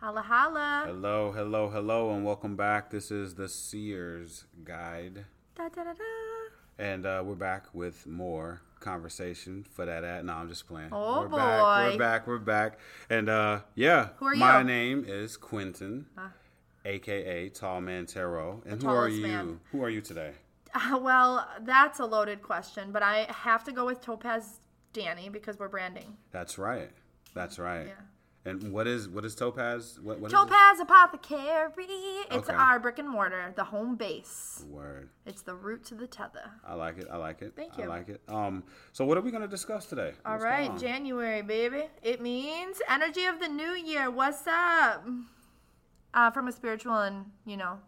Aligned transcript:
Holla 0.00 0.22
holla. 0.22 0.84
Hello, 0.86 1.30
hello, 1.32 1.68
hello, 1.68 2.10
and 2.14 2.24
welcome 2.24 2.56
back. 2.56 2.90
This 2.90 3.10
is 3.10 3.34
the 3.34 3.48
Seer's 3.48 4.44
Guide, 4.64 5.26
Da, 5.54 5.68
da, 5.68 5.84
da, 5.84 5.92
da. 5.92 6.04
and 6.78 7.04
uh, 7.04 7.22
we're 7.24 7.34
back 7.34 7.66
with 7.74 8.06
more 8.06 8.62
conversation 8.80 9.62
for 9.70 9.84
that 9.84 10.02
ad. 10.04 10.24
No, 10.24 10.32
I'm 10.34 10.48
just 10.48 10.66
playing. 10.66 10.88
Oh, 10.92 11.22
we're 11.22 11.28
Back, 11.36 11.60
boy. 11.60 11.90
we're 11.92 11.98
back. 11.98 12.26
We're 12.26 12.38
back. 12.38 12.78
And 13.10 13.28
uh, 13.28 13.60
yeah, 13.74 14.08
Who 14.16 14.26
are 14.26 14.34
my 14.36 14.58
you? 14.60 14.64
name 14.64 15.04
is 15.06 15.36
Quentin, 15.36 16.06
Ah. 16.16 16.32
aka 16.86 17.48
Tall 17.50 17.82
Man 17.82 18.06
Tarot. 18.06 18.62
And 18.66 18.82
who 18.82 18.88
are 18.88 19.08
you? 19.08 19.22
man. 19.26 19.60
Who 19.72 19.84
are 19.84 19.90
you 19.90 20.00
today? 20.00 20.32
Uh, 20.74 20.98
well, 21.02 21.46
that's 21.60 22.00
a 22.00 22.06
loaded 22.06 22.40
question, 22.42 22.90
but 22.90 23.02
I 23.02 23.26
have 23.28 23.64
to 23.64 23.72
go 23.72 23.84
with 23.84 24.00
Topaz 24.00 24.60
Danny 24.94 25.28
because 25.28 25.58
we're 25.58 25.68
branding. 25.68 26.16
That's 26.30 26.56
right. 26.56 26.90
That's 27.34 27.58
right. 27.58 27.88
Yeah. 27.88 27.92
And 28.44 28.72
what 28.72 28.86
is 28.86 29.06
what 29.06 29.24
is 29.26 29.34
Topaz? 29.34 29.98
What, 30.02 30.18
what 30.18 30.28
is? 30.28 30.32
Topaz 30.32 30.80
Apothecary. 30.80 31.84
It's 32.30 32.48
Okay. 32.48 32.54
our 32.54 32.78
brick 32.80 32.98
and 32.98 33.08
mortar, 33.08 33.52
the 33.54 33.64
home 33.64 33.96
base. 33.96 34.64
Word. 34.70 35.10
It's 35.26 35.42
the 35.42 35.54
root 35.54 35.84
to 35.86 35.94
the 35.94 36.06
tether. 36.06 36.50
I 36.66 36.72
like 36.74 36.96
it. 36.96 37.06
I 37.10 37.18
like 37.18 37.42
it. 37.42 37.52
Thank 37.54 37.76
you. 37.76 37.84
I 37.84 37.88
like 37.88 38.08
it. 38.08 38.22
Um. 38.28 38.64
So 38.92 39.04
what 39.04 39.18
are 39.18 39.20
we 39.20 39.30
going 39.30 39.42
to 39.42 39.48
discuss 39.48 39.86
today? 39.86 40.12
All 40.24 40.32
What's 40.32 40.44
right. 40.44 40.78
January, 40.78 41.42
baby. 41.42 41.84
It 42.02 42.22
means 42.22 42.80
energy 42.88 43.26
of 43.26 43.40
the 43.40 43.48
new 43.48 43.72
year. 43.72 44.10
What's 44.10 44.46
up? 44.46 45.06
Uh, 46.14 46.30
from 46.30 46.48
a 46.48 46.52
spiritual 46.52 46.96
and, 46.98 47.26
you 47.46 47.56
know, 47.56 47.78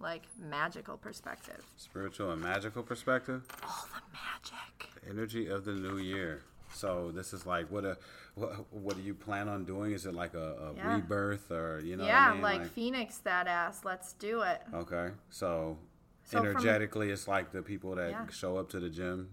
like 0.00 0.22
magical 0.40 0.96
perspective. 0.96 1.66
Spiritual 1.76 2.30
and 2.30 2.40
magical 2.40 2.82
perspective. 2.82 3.44
All 3.62 3.86
the 3.92 4.00
magic. 4.12 4.90
Energy 5.10 5.48
of 5.48 5.64
the 5.64 5.72
new 5.72 5.98
year. 5.98 6.44
So 6.72 7.10
this 7.12 7.32
is 7.32 7.46
like 7.46 7.70
what 7.70 7.84
a 7.84 7.96
what, 8.34 8.72
what 8.72 8.96
do 8.96 9.02
you 9.02 9.14
plan 9.14 9.48
on 9.48 9.64
doing? 9.64 9.92
Is 9.92 10.06
it 10.06 10.14
like 10.14 10.34
a, 10.34 10.38
a 10.38 10.74
Yeah. 10.76 10.94
rebirth 10.94 11.50
or 11.50 11.80
you 11.80 11.96
know? 11.96 12.06
yeah, 12.06 12.28
I 12.30 12.32
mean? 12.34 12.42
like, 12.42 12.66
Phoenix 12.66 13.18
that 13.18 13.46
ass. 13.46 13.84
Let's 13.84 14.12
do 14.14 14.42
it. 14.42 14.62
okay, 14.72 15.10
so, 15.30 15.76
So 16.24 16.38
from- 16.38 16.46
energetically, 16.46 17.10
it's 17.10 17.26
like 17.26 17.52
the 17.52 17.62
people 17.62 17.94
that 17.96 18.10
Yeah. 18.10 18.26
show 18.30 18.56
up 18.58 18.68
to 18.70 18.80
the 18.80 18.90
gym 18.90 19.30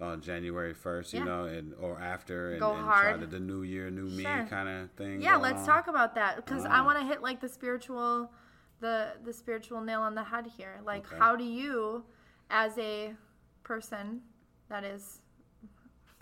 on 0.00 0.20
January 0.20 0.74
first, 0.74 1.12
you 1.12 1.20
Yeah. 1.20 1.24
know, 1.26 1.44
and 1.44 1.74
or 1.74 2.00
after, 2.00 2.50
and, 2.52 2.60
Go 2.60 2.74
and 2.74 2.84
hard. 2.84 3.02
try 3.14 3.20
to 3.20 3.26
the 3.26 3.38
new 3.40 3.62
year, 3.62 3.90
new 3.90 4.04
me 4.06 4.22
Sure. 4.24 4.46
kind 4.50 4.68
of 4.68 4.90
thing. 4.92 5.20
Yeah, 5.20 5.36
let's 5.36 5.60
on. 5.60 5.66
talk 5.66 5.86
about 5.88 6.14
that 6.16 6.36
because 6.36 6.64
I 6.64 6.80
want 6.80 6.98
to 6.98 7.04
hit 7.04 7.20
like 7.22 7.40
the 7.40 7.48
spiritual, 7.48 8.32
the 8.80 9.12
the 9.22 9.32
spiritual 9.32 9.80
nail 9.82 10.00
on 10.02 10.14
the 10.14 10.24
head 10.24 10.46
here. 10.46 10.80
Like, 10.84 11.06
Okay. 11.06 11.18
how 11.18 11.36
do 11.36 11.44
you, 11.44 12.04
as 12.50 12.76
a 12.78 13.14
person 13.62 14.22
that 14.68 14.82
is 14.84 15.20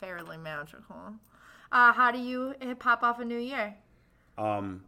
fairly 0.03 0.37
magical, 0.37 1.15
uh, 1.71 1.93
how 1.93 2.11
do 2.11 2.19
you 2.19 2.55
pop 2.79 3.03
off 3.03 3.21
a 3.21 3.25
new 3.25 3.39
year? 3.39 3.77
Um, 4.37 4.83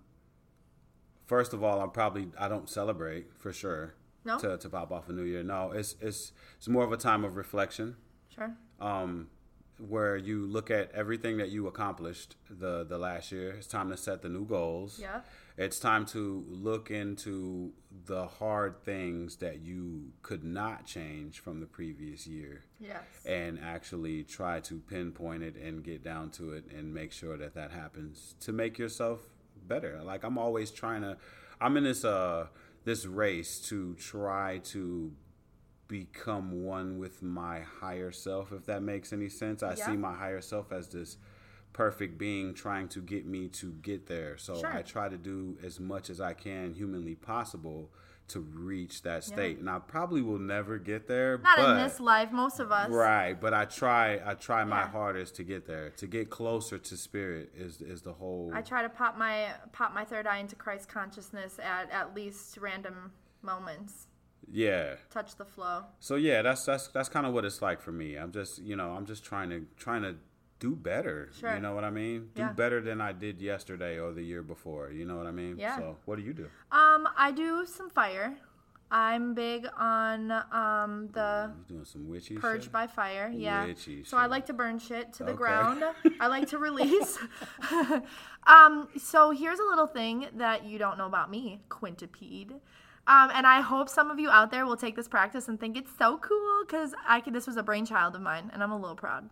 first 1.26 1.52
of 1.52 1.62
all, 1.62 1.80
I'm 1.80 1.90
probably 1.90 2.28
I 2.38 2.48
don't 2.48 2.68
celebrate 2.68 3.26
for 3.38 3.52
sure. 3.52 3.94
No? 4.26 4.38
To, 4.38 4.56
to 4.56 4.68
pop 4.70 4.90
off 4.90 5.08
a 5.10 5.12
new 5.12 5.22
year. 5.22 5.42
No, 5.42 5.70
it's 5.72 5.96
it's 6.00 6.32
it's 6.56 6.66
more 6.68 6.82
of 6.82 6.92
a 6.92 6.96
time 6.96 7.24
of 7.24 7.36
reflection. 7.36 7.96
Sure. 8.34 8.52
um, 8.80 9.28
where 9.78 10.16
you 10.16 10.46
look 10.46 10.70
at 10.70 10.90
everything 10.92 11.36
that 11.36 11.50
you 11.50 11.66
accomplished 11.66 12.36
the 12.50 12.84
the 12.84 12.98
last 12.98 13.30
year. 13.30 13.50
It's 13.52 13.66
time 13.66 13.90
to 13.90 13.96
set 13.96 14.22
the 14.22 14.28
new 14.28 14.44
goals. 14.44 14.98
Yeah. 15.00 15.20
It's 15.56 15.78
time 15.78 16.04
to 16.06 16.44
look 16.48 16.90
into 16.90 17.72
the 18.06 18.26
hard 18.26 18.82
things 18.84 19.36
that 19.36 19.60
you 19.60 20.10
could 20.22 20.42
not 20.42 20.84
change 20.84 21.38
from 21.38 21.60
the 21.60 21.66
previous 21.66 22.26
year 22.26 22.64
Yes. 22.80 23.04
and 23.24 23.60
actually 23.60 24.24
try 24.24 24.58
to 24.60 24.80
pinpoint 24.80 25.44
it 25.44 25.54
and 25.56 25.84
get 25.84 26.02
down 26.02 26.30
to 26.32 26.52
it 26.54 26.64
and 26.76 26.92
make 26.92 27.12
sure 27.12 27.36
that 27.36 27.54
that 27.54 27.70
happens 27.70 28.34
to 28.40 28.52
make 28.52 28.78
yourself 28.78 29.20
better. 29.68 30.02
Like 30.02 30.24
I'm 30.24 30.38
always 30.38 30.72
trying 30.72 31.02
to 31.02 31.16
I'm 31.60 31.76
in 31.76 31.84
this 31.84 32.04
uh 32.04 32.48
this 32.84 33.06
race 33.06 33.60
to 33.68 33.94
try 33.94 34.58
to 34.64 35.12
become 35.86 36.64
one 36.64 36.98
with 36.98 37.22
my 37.22 37.60
higher 37.60 38.10
self 38.10 38.50
if 38.52 38.66
that 38.66 38.82
makes 38.82 39.12
any 39.12 39.28
sense. 39.28 39.62
I 39.62 39.74
Yeah. 39.76 39.86
see 39.86 39.96
my 39.96 40.14
higher 40.14 40.40
self 40.40 40.72
as 40.72 40.88
this 40.88 41.16
perfect 41.74 42.16
being 42.16 42.54
trying 42.54 42.88
to 42.88 43.00
get 43.02 43.26
me 43.26 43.48
to 43.48 43.72
get 43.82 44.06
there. 44.06 44.38
So 44.38 44.54
Sure. 44.56 44.72
I 44.72 44.80
try 44.80 45.10
to 45.10 45.18
do 45.18 45.58
as 45.62 45.78
much 45.78 46.08
as 46.08 46.20
I 46.22 46.32
can 46.32 46.72
humanly 46.72 47.14
possible 47.16 47.90
to 48.28 48.40
reach 48.40 49.02
that 49.02 49.22
state. 49.22 49.58
And 49.58 49.68
I 49.68 49.80
probably 49.80 50.22
will 50.22 50.38
never 50.38 50.78
get 50.78 51.06
there. 51.08 51.36
Not 51.36 51.58
but 51.58 51.70
in 51.72 51.76
this 51.76 52.00
life, 52.00 52.32
most 52.32 52.58
of 52.58 52.72
us. 52.72 52.88
Right, 52.90 53.34
but 53.38 53.52
I 53.52 53.66
try. 53.66 54.18
I 54.24 54.32
try 54.32 54.64
my 54.64 54.80
Yeah. 54.82 54.88
hardest 54.88 55.34
to 55.36 55.44
get 55.44 55.66
there. 55.66 55.90
To 55.90 56.06
get 56.06 56.30
closer 56.30 56.78
to 56.78 56.96
spirit 56.96 57.52
is 57.54 57.82
is 57.82 58.00
the 58.00 58.14
whole. 58.14 58.50
I 58.54 58.62
try 58.62 58.80
to 58.80 58.88
pop 58.88 59.18
my 59.18 59.52
pop 59.72 59.92
my 59.92 60.04
third 60.06 60.26
eye 60.26 60.38
into 60.38 60.56
Christ 60.56 60.88
consciousness 60.88 61.58
at 61.58 61.90
at 61.90 62.14
least 62.14 62.56
random 62.56 63.12
moments. 63.42 64.06
yeah. 64.50 64.94
Touch 65.10 65.36
the 65.36 65.44
flow. 65.44 65.84
So 66.00 66.14
yeah, 66.16 66.40
that's 66.40 66.64
that's 66.64 66.88
that's 66.88 67.08
kind 67.10 67.26
of 67.26 67.34
what 67.34 67.44
it's 67.44 67.60
like 67.60 67.80
for 67.82 67.92
me. 67.92 68.16
I'm 68.16 68.32
just 68.32 68.58
you 68.62 68.74
know 68.76 68.92
I'm 68.92 69.04
just 69.06 69.22
trying 69.24 69.50
to 69.50 69.66
trying 69.76 70.02
to 70.02 70.16
do 70.64 70.74
better. 70.74 71.28
Sure. 71.38 71.54
You 71.54 71.60
know 71.60 71.74
what 71.74 71.84
I 71.84 71.90
mean? 71.90 72.30
Do 72.34 72.44
better 72.64 72.80
than 72.80 73.00
I 73.00 73.12
did 73.12 73.40
yesterday 73.40 73.98
or 73.98 74.12
the 74.12 74.22
year 74.22 74.42
before. 74.42 74.90
You 74.98 75.04
know 75.04 75.16
what 75.16 75.26
I 75.26 75.30
mean? 75.42 75.54
Yeah. 75.58 75.76
So 75.76 75.96
what 76.06 76.16
do 76.18 76.22
you 76.22 76.32
do? 76.32 76.48
Um, 76.72 77.06
I 77.26 77.32
do 77.44 77.66
some 77.66 77.90
fire. 77.90 78.34
I'm 78.90 79.34
big 79.34 79.66
on 79.76 80.30
um 80.62 81.08
the 81.12 81.50
You 81.50 81.74
doing 81.74 81.84
some 81.84 82.08
witchy 82.08 82.36
purge 82.36 82.64
shit? 82.64 82.72
by 82.72 82.86
fire. 82.86 83.26
Yeah. 83.34 83.66
Witchy 83.66 84.04
So 84.04 84.16
I 84.16 84.26
like 84.26 84.46
to 84.46 84.52
burn 84.52 84.78
shit 84.78 85.12
to 85.14 85.22
the 85.24 85.32
Okay. 85.32 85.44
ground. 85.44 85.82
I 86.20 86.26
like 86.28 86.46
to 86.48 86.58
release. 86.58 87.18
um, 88.46 88.88
so 88.96 89.30
here's 89.30 89.58
a 89.58 89.68
little 89.72 89.86
thing 89.86 90.26
that 90.36 90.64
you 90.64 90.78
don't 90.78 90.96
know 90.98 91.06
about 91.06 91.30
me, 91.30 91.60
quintipede. 91.68 92.52
Um, 93.06 93.30
and 93.34 93.46
I 93.46 93.60
hope 93.60 93.88
some 93.88 94.10
of 94.10 94.18
you 94.18 94.30
out 94.30 94.50
there 94.50 94.64
will 94.64 94.76
take 94.76 94.96
this 94.96 95.08
practice 95.08 95.48
and 95.48 95.60
think 95.60 95.76
it's 95.76 95.90
so 95.98 96.16
cool 96.18 96.64
because 96.66 96.94
I 97.06 97.20
could, 97.20 97.34
this 97.34 97.46
was 97.46 97.56
a 97.58 97.62
brainchild 97.62 98.14
of 98.16 98.22
mine, 98.22 98.50
and 98.52 98.62
I'm 98.62 98.70
a 98.72 98.78
little 98.78 98.96
proud. 98.96 99.28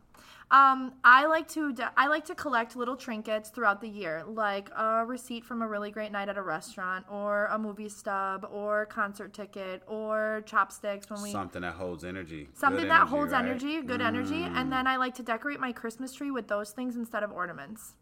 Um, 0.51 0.93
I 1.03 1.25
like 1.25 1.49
to 1.53 1.75
I 1.97 2.09
like 2.09 2.27
to 2.27 2.35
collect 2.35 2.77
little 2.77 2.97
trinkets 2.97 3.49
throughout 3.49 3.81
the 3.81 3.89
year, 3.89 4.23
like 4.27 4.69
a 4.77 5.03
receipt 5.07 5.47
from 5.47 5.63
a 5.63 5.67
really 5.67 5.91
great 5.91 6.13
night 6.13 6.29
at 6.29 6.37
a 6.37 6.43
restaurant, 6.43 7.07
or 7.11 7.47
a 7.47 7.59
movie 7.59 7.89
stub, 7.89 8.47
or 8.53 8.85
concert 8.85 9.33
ticket, 9.33 9.83
or 9.87 10.43
chopsticks 10.45 11.09
when 11.09 11.23
we 11.23 11.33
Something 11.33 11.63
that 11.63 11.73
holds 11.75 12.05
energy. 12.05 12.49
something 12.53 12.83
Good 12.83 12.91
that 12.91 12.97
energy, 13.03 13.11
holds 13.11 13.33
right? 13.33 13.45
energy, 13.47 13.81
good 13.81 14.03
energy, 14.03 14.43
and 14.43 14.71
then 14.71 14.87
I 14.87 14.97
like 14.97 15.15
to 15.15 15.23
decorate 15.23 15.59
my 15.59 15.73
Christmas 15.73 16.13
tree 16.13 16.31
with 16.31 16.49
those 16.49 16.73
things 16.73 16.97
instead 16.97 17.23
of 17.23 17.33
ornaments. 17.33 17.95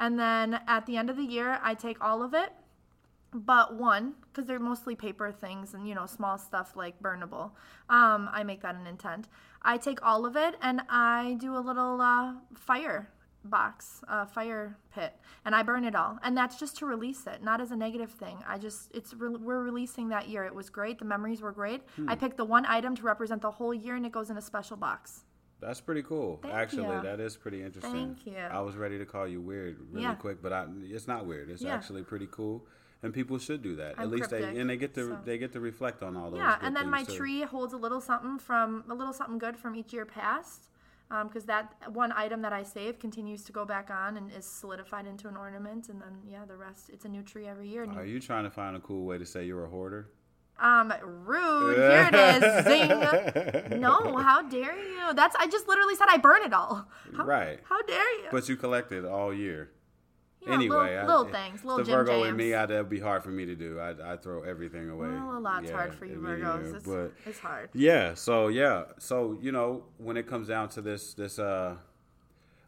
And 0.00 0.18
then 0.18 0.60
at 0.66 0.86
the 0.86 0.96
end 0.96 1.10
of 1.10 1.16
the 1.16 1.24
year, 1.24 1.58
I 1.62 1.74
take 1.74 2.02
all 2.02 2.22
of 2.22 2.32
it, 2.32 2.52
but 3.46 3.74
one, 3.76 4.14
because 4.32 4.46
they're 4.46 4.58
mostly 4.58 4.94
paper 4.94 5.30
things 5.32 5.74
and 5.74 5.88
you 5.88 5.94
know 5.94 6.06
small 6.06 6.38
stuff 6.38 6.76
like 6.76 7.00
burnable. 7.02 7.52
Um, 7.88 8.28
I 8.32 8.42
make 8.44 8.62
that 8.62 8.74
an 8.74 8.86
intent. 8.86 9.28
I 9.62 9.76
take 9.76 10.04
all 10.04 10.26
of 10.26 10.36
it 10.36 10.54
and 10.62 10.80
I 10.88 11.36
do 11.40 11.56
a 11.56 11.60
little 11.60 12.00
uh, 12.00 12.34
fire 12.56 13.10
box, 13.44 14.02
uh, 14.08 14.26
fire 14.26 14.76
pit, 14.94 15.14
and 15.44 15.54
I 15.54 15.62
burn 15.62 15.84
it 15.84 15.94
all. 15.94 16.18
And 16.22 16.36
that's 16.36 16.58
just 16.58 16.76
to 16.78 16.86
release 16.86 17.26
it, 17.26 17.42
not 17.42 17.60
as 17.60 17.70
a 17.70 17.76
negative 17.76 18.10
thing. 18.10 18.38
I 18.46 18.58
just 18.58 18.90
it's 18.94 19.14
re- 19.14 19.30
we're 19.36 19.62
releasing 19.62 20.08
that 20.08 20.28
year. 20.28 20.44
It 20.44 20.54
was 20.54 20.68
great. 20.70 20.98
The 20.98 21.04
memories 21.04 21.40
were 21.40 21.52
great. 21.52 21.82
Hmm. 21.96 22.08
I 22.08 22.14
picked 22.16 22.36
the 22.36 22.44
one 22.44 22.66
item 22.66 22.94
to 22.96 23.02
represent 23.02 23.42
the 23.42 23.50
whole 23.50 23.72
year, 23.74 23.94
and 23.96 24.04
it 24.04 24.12
goes 24.12 24.30
in 24.30 24.36
a 24.36 24.42
special 24.42 24.76
box. 24.76 25.24
That's 25.60 25.80
pretty 25.80 26.02
cool. 26.04 26.38
Thank 26.42 26.54
Actually, 26.54 26.94
you. 26.96 27.02
that 27.02 27.18
is 27.18 27.36
pretty 27.36 27.62
interesting. 27.62 28.14
Thank 28.14 28.26
you. 28.26 28.36
I 28.36 28.60
was 28.60 28.76
ready 28.76 28.96
to 28.98 29.04
call 29.04 29.26
you 29.26 29.40
weird 29.40 29.76
really 29.90 30.02
Yeah. 30.02 30.14
quick, 30.14 30.40
but 30.40 30.52
I, 30.52 30.66
it's 30.82 31.08
not 31.08 31.26
weird. 31.26 31.50
It's 31.50 31.62
Yeah. 31.62 31.74
actually 31.74 32.04
pretty 32.04 32.28
cool, 32.30 32.64
and 33.02 33.12
people 33.14 33.38
should 33.38 33.62
do 33.62 33.76
that. 33.76 33.94
I'm 33.96 34.04
At 34.04 34.10
least 34.10 34.28
cryptic, 34.28 34.54
they 34.54 34.60
and 34.60 34.68
they 34.70 34.76
get 34.76 34.94
to 34.94 35.04
so- 35.06 35.18
they 35.24 35.38
get 35.38 35.52
to 35.52 35.60
reflect 35.60 36.02
on 36.02 36.16
all 36.16 36.30
those. 36.30 36.38
Yeah, 36.38 36.58
and 36.62 36.74
then 36.76 36.88
my 36.90 37.04
too. 37.04 37.16
tree 37.16 37.42
holds 37.42 37.72
a 37.72 37.76
little 37.76 38.00
something 38.00 38.38
from 38.38 38.84
a 38.88 38.94
little 38.94 39.12
something 39.12 39.38
good 39.38 39.56
from 39.56 39.74
each 39.76 39.92
year 39.92 40.04
past, 40.06 40.68
because 41.24 41.44
that 41.44 41.74
one 41.92 42.12
item 42.12 42.42
that 42.42 42.52
I 42.52 42.62
save 42.64 42.98
continues 42.98 43.44
to 43.44 43.52
go 43.52 43.64
back 43.64 43.88
on 43.90 44.16
and 44.16 44.30
is 44.32 44.44
solidified 44.44 45.06
into 45.06 45.28
an 45.28 45.36
ornament, 45.36 45.88
and 45.88 46.00
then 46.02 46.18
yeah, 46.26 46.44
the 46.46 46.56
rest 46.56 46.90
it's 46.92 47.04
a 47.04 47.08
new 47.08 47.22
tree 47.22 47.46
every 47.46 47.68
year. 47.68 47.84
Are 47.90 48.04
you 48.04 48.20
trying 48.20 48.44
to 48.44 48.50
find 48.50 48.76
a 48.76 48.80
cool 48.80 49.04
way 49.06 49.16
to 49.18 49.24
say 49.26 49.44
you're 49.46 49.64
a 49.64 49.70
hoarder? 49.70 50.10
um, 50.60 50.92
rude. 51.04 51.76
Here 51.76 52.10
it 52.12 52.42
is. 52.42 52.64
Zing. 52.64 53.78
No, 53.80 54.16
how 54.16 54.42
dare 54.42 54.76
you? 54.76 55.14
That's 55.14 55.36
I 55.36 55.46
just 55.46 55.68
literally 55.68 55.94
said 55.94 56.06
I 56.10 56.16
burn 56.16 56.42
it 56.42 56.52
all. 56.52 56.88
How, 57.16 57.24
Right. 57.24 57.60
How 57.68 57.80
dare 57.82 58.12
you? 58.22 58.28
But 58.32 58.48
you 58.48 58.56
collected 58.56 59.04
all 59.04 59.32
year. 59.32 59.70
Yeah, 60.48 60.54
anyway, 60.54 60.90
little, 60.96 61.06
little 61.06 61.26
it- 61.26 61.32
things, 61.32 61.64
little 61.64 61.78
the 61.84 61.90
Virgo 61.92 62.12
Jams. 62.22 62.28
in 62.30 62.36
me, 62.36 62.54
I, 62.54 62.66
that'd 62.66 62.88
be 62.88 63.00
hard 63.00 63.22
for 63.22 63.30
me 63.30 63.46
to 63.46 63.54
do. 63.54 63.78
I 63.78 64.12
I 64.12 64.16
throw 64.16 64.42
everything 64.42 64.88
away. 64.90 65.08
well, 65.08 65.36
a 65.36 65.38
lot's 65.38 65.66
Yeah, 65.68 65.76
hard 65.76 65.94
for 65.94 66.06
you 66.06 66.16
Virgos. 66.16 66.74
It's, 66.76 66.84
but 66.86 67.12
it's 67.26 67.38
hard. 67.38 67.70
Yeah. 67.74 68.14
So 68.14 68.48
yeah. 68.48 68.84
So 68.98 69.38
you 69.40 69.52
know, 69.52 69.84
when 69.98 70.16
it 70.16 70.26
comes 70.26 70.48
down 70.48 70.68
to 70.70 70.80
this, 70.80 71.14
this 71.14 71.38
uh, 71.38 71.76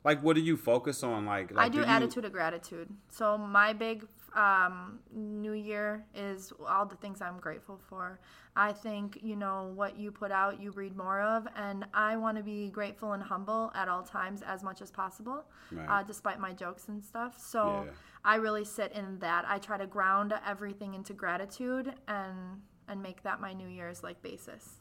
like, 0.04 0.22
what 0.22 0.34
do 0.34 0.40
you 0.42 0.56
focus 0.56 1.02
on? 1.02 1.26
Like, 1.26 1.52
like 1.52 1.66
I 1.66 1.68
do, 1.68 1.78
you- 1.78 1.84
attitude 1.84 2.24
of 2.24 2.32
gratitude. 2.32 2.88
So 3.10 3.36
my 3.36 3.72
big 3.72 4.06
um, 4.34 5.00
New 5.14 5.52
Year 5.52 6.04
is 6.14 6.52
all 6.68 6.86
the 6.86 6.96
things 6.96 7.20
I'm 7.20 7.38
grateful 7.38 7.78
for. 7.88 8.20
I 8.56 8.72
think 8.72 9.18
you 9.22 9.36
know 9.36 9.70
what 9.74 9.96
you 9.98 10.10
put 10.10 10.32
out, 10.32 10.60
you 10.60 10.70
read 10.72 10.96
more 10.96 11.20
of, 11.20 11.46
and 11.56 11.86
I 11.94 12.16
want 12.16 12.36
to 12.36 12.42
be 12.42 12.68
grateful 12.68 13.12
and 13.12 13.22
humble 13.22 13.70
at 13.74 13.88
all 13.88 14.02
times 14.02 14.42
as 14.42 14.62
much 14.62 14.82
as 14.82 14.90
possible, 14.90 15.44
Right. 15.72 15.86
uh, 15.88 16.02
despite 16.02 16.40
my 16.40 16.52
jokes 16.52 16.88
and 16.88 17.02
stuff. 17.04 17.38
So 17.40 17.84
Yeah. 17.86 17.92
I 18.24 18.34
really 18.36 18.64
sit 18.64 18.92
in 18.92 19.18
that. 19.20 19.44
I 19.48 19.58
try 19.58 19.78
to 19.78 19.86
ground 19.86 20.34
everything 20.46 20.94
into 20.94 21.12
gratitude 21.14 21.94
and 22.08 22.62
and 22.88 23.00
make 23.00 23.22
that 23.22 23.40
my 23.40 23.52
New 23.52 23.68
Year's 23.68 24.02
like 24.02 24.20
basis. 24.20 24.80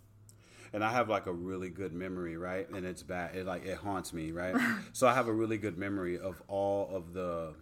and 0.73 0.83
I 0.83 0.91
have 0.91 1.09
like 1.09 1.25
a 1.27 1.33
really 1.33 1.69
good 1.69 1.93
memory, 1.93 2.37
right? 2.37 2.67
And 2.69 2.85
it's 2.85 3.01
bad. 3.03 3.35
It 3.35 3.45
like 3.45 3.65
it 3.65 3.77
haunts 3.77 4.13
me, 4.13 4.31
right? 4.31 4.55
so 4.93 5.07
I 5.07 5.13
have 5.13 5.27
a 5.27 5.33
really 5.33 5.57
good 5.59 5.77
memory 5.77 6.17
of 6.19 6.41
all 6.47 6.89
of 6.95 7.13
the 7.13 7.53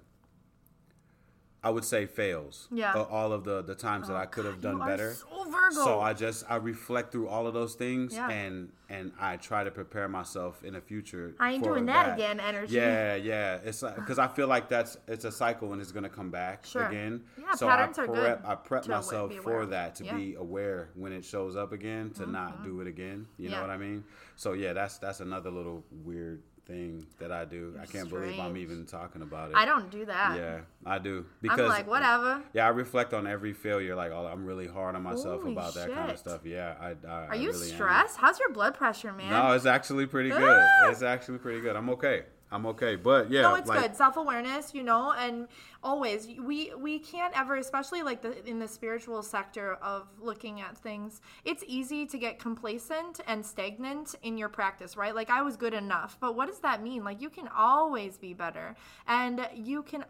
I 1.63 1.69
would 1.71 1.83
say 1.83 2.05
fails. 2.05 2.67
Yeah. 2.71 2.93
Uh, 2.93 3.03
all 3.03 3.33
of 3.33 3.43
the 3.43 3.61
the 3.63 3.75
times 3.75 4.07
that 4.07 4.15
I 4.15 4.25
could 4.25 4.45
have 4.45 4.61
done 4.61 4.79
are 4.81 4.87
better. 4.87 5.13
so 5.13 5.43
Virgo. 5.49 5.83
So 5.83 5.99
I 5.99 6.13
just 6.13 6.45
I 6.49 6.55
reflect 6.57 7.11
through 7.11 7.27
all 7.27 7.47
of 7.47 7.53
those 7.53 7.73
things 7.75 8.13
Yeah. 8.13 8.29
and 8.29 8.71
and 8.89 9.11
I 9.19 9.35
try 9.37 9.63
to 9.65 9.71
prepare 9.71 10.07
myself 10.07 10.63
in 10.63 10.73
the 10.73 10.81
future. 10.81 11.35
I 11.39 11.51
ain't 11.53 11.63
doing 11.63 11.87
that 11.87 12.13
again, 12.13 12.39
energy. 12.39 12.75
Yeah, 12.75 13.15
yeah. 13.15 13.55
It's 13.63 13.81
because 13.81 14.19
I 14.25 14.27
feel 14.27 14.47
like 14.47 14.69
that's 14.69 14.97
it's 15.07 15.25
a 15.25 15.31
cycle 15.31 15.73
and 15.73 15.81
it's 15.81 15.91
gonna 15.91 16.09
come 16.09 16.29
back 16.29 16.65
Sure. 16.65 16.85
again. 16.87 17.23
Yeah, 17.39 17.55
so 17.55 17.67
patterns 17.67 17.97
I 17.97 18.03
are 18.03 18.07
prep 18.07 18.41
good 18.43 18.49
I 18.49 18.55
prep 18.55 18.87
myself 18.87 19.33
for 19.33 19.65
that 19.65 19.95
to 19.95 20.03
Yeah. 20.05 20.11
Mm-hmm. 20.11 20.19
be 20.19 20.35
aware 20.35 20.89
when 20.95 21.11
it 21.11 21.25
shows 21.25 21.55
up 21.55 21.71
again 21.73 22.11
to 22.11 22.27
not 22.27 22.63
do 22.63 22.81
it 22.81 22.87
again. 22.87 23.25
You 23.37 23.49
know 23.49 23.59
what 23.61 23.71
I 23.71 23.77
mean? 23.77 24.03
So 24.35 24.53
yeah, 24.53 24.73
that's 24.73 24.99
that's 24.99 25.19
another 25.21 25.49
little 25.49 25.83
weird 25.91 26.43
thing 26.67 27.07
that 27.19 27.31
I 27.31 27.45
do. 27.45 27.75
I 27.81 27.85
can't 27.85 28.09
believe 28.09 28.39
I'm 28.39 28.57
even 28.57 28.85
talking 28.85 29.21
about 29.21 29.51
it. 29.51 29.55
I 29.55 29.65
don't 29.65 29.89
do 29.89 30.05
that. 30.05 30.37
Yeah, 30.37 30.59
I 30.85 30.99
do 30.99 31.25
because 31.41 31.59
I'm 31.59 31.67
like 31.67 31.87
whatever. 31.87 32.41
yeah, 32.53 32.65
I 32.65 32.69
reflect 32.69 33.13
on 33.13 33.25
every 33.25 33.53
failure. 33.53 33.95
Like, 33.95 34.11
oh, 34.11 34.25
I'm 34.25 34.45
really 34.45 34.67
hard 34.67 34.95
on 34.95 35.03
myself 35.03 35.41
Holy 35.41 35.53
about 35.53 35.73
that 35.75 35.91
kind 35.91 36.11
of 36.11 36.19
stuff. 36.19 36.41
Yeah, 36.45 36.75
I. 36.79 36.95
I 37.07 37.27
Are 37.27 37.35
you 37.35 37.51
really 37.51 37.69
am. 37.69 37.75
stressed? 37.75 38.17
How's 38.17 38.39
your 38.39 38.51
blood 38.51 38.75
pressure, 38.75 39.13
man? 39.13 39.29
No, 39.29 39.53
it's 39.53 39.65
actually 39.65 40.05
pretty 40.05 40.29
good. 40.29 40.41
Ah! 40.59 40.89
It's 40.89 41.01
actually 41.01 41.37
pretty 41.39 41.61
good. 41.61 41.75
I'm 41.75 41.89
okay. 41.91 42.23
I'm 42.51 42.65
okay. 42.67 42.95
But 42.95 43.29
yeah, 43.29 43.41
no, 43.41 43.55
it's 43.55 43.67
like, 43.67 43.81
good. 43.81 43.95
Self 43.95 44.17
awareness, 44.17 44.73
you 44.73 44.83
know, 44.83 45.13
and 45.13 45.47
always 45.83 46.27
we 46.27 46.71
we 46.77 46.99
can't 46.99 47.37
ever, 47.37 47.55
especially 47.57 48.03
like 48.03 48.21
the 48.21 48.47
in 48.47 48.59
the 48.59 48.67
spiritual 48.67 49.21
sector 49.21 49.73
of 49.75 50.07
looking 50.19 50.61
at 50.61 50.77
things. 50.77 51.21
It's 51.43 51.63
easy 51.67 52.05
to 52.05 52.17
get 52.17 52.39
complacent 52.39 53.19
and 53.27 53.45
stagnant 53.45 54.15
in 54.21 54.37
your 54.37 54.49
practice, 54.49 54.95
right? 54.95 55.13
Like 55.13 55.29
I 55.29 55.41
was 55.41 55.57
good 55.57 55.73
enough, 55.73 56.17
but 56.19 56.35
what 56.35 56.47
does 56.47 56.59
that 56.59 56.81
mean? 56.81 57.03
Like 57.03 57.21
you 57.21 57.29
can 57.29 57.49
always 57.49 58.17
be 58.17 58.33
better, 58.33 58.75
and 59.07 59.47
you 59.53 59.83
can 59.83 60.05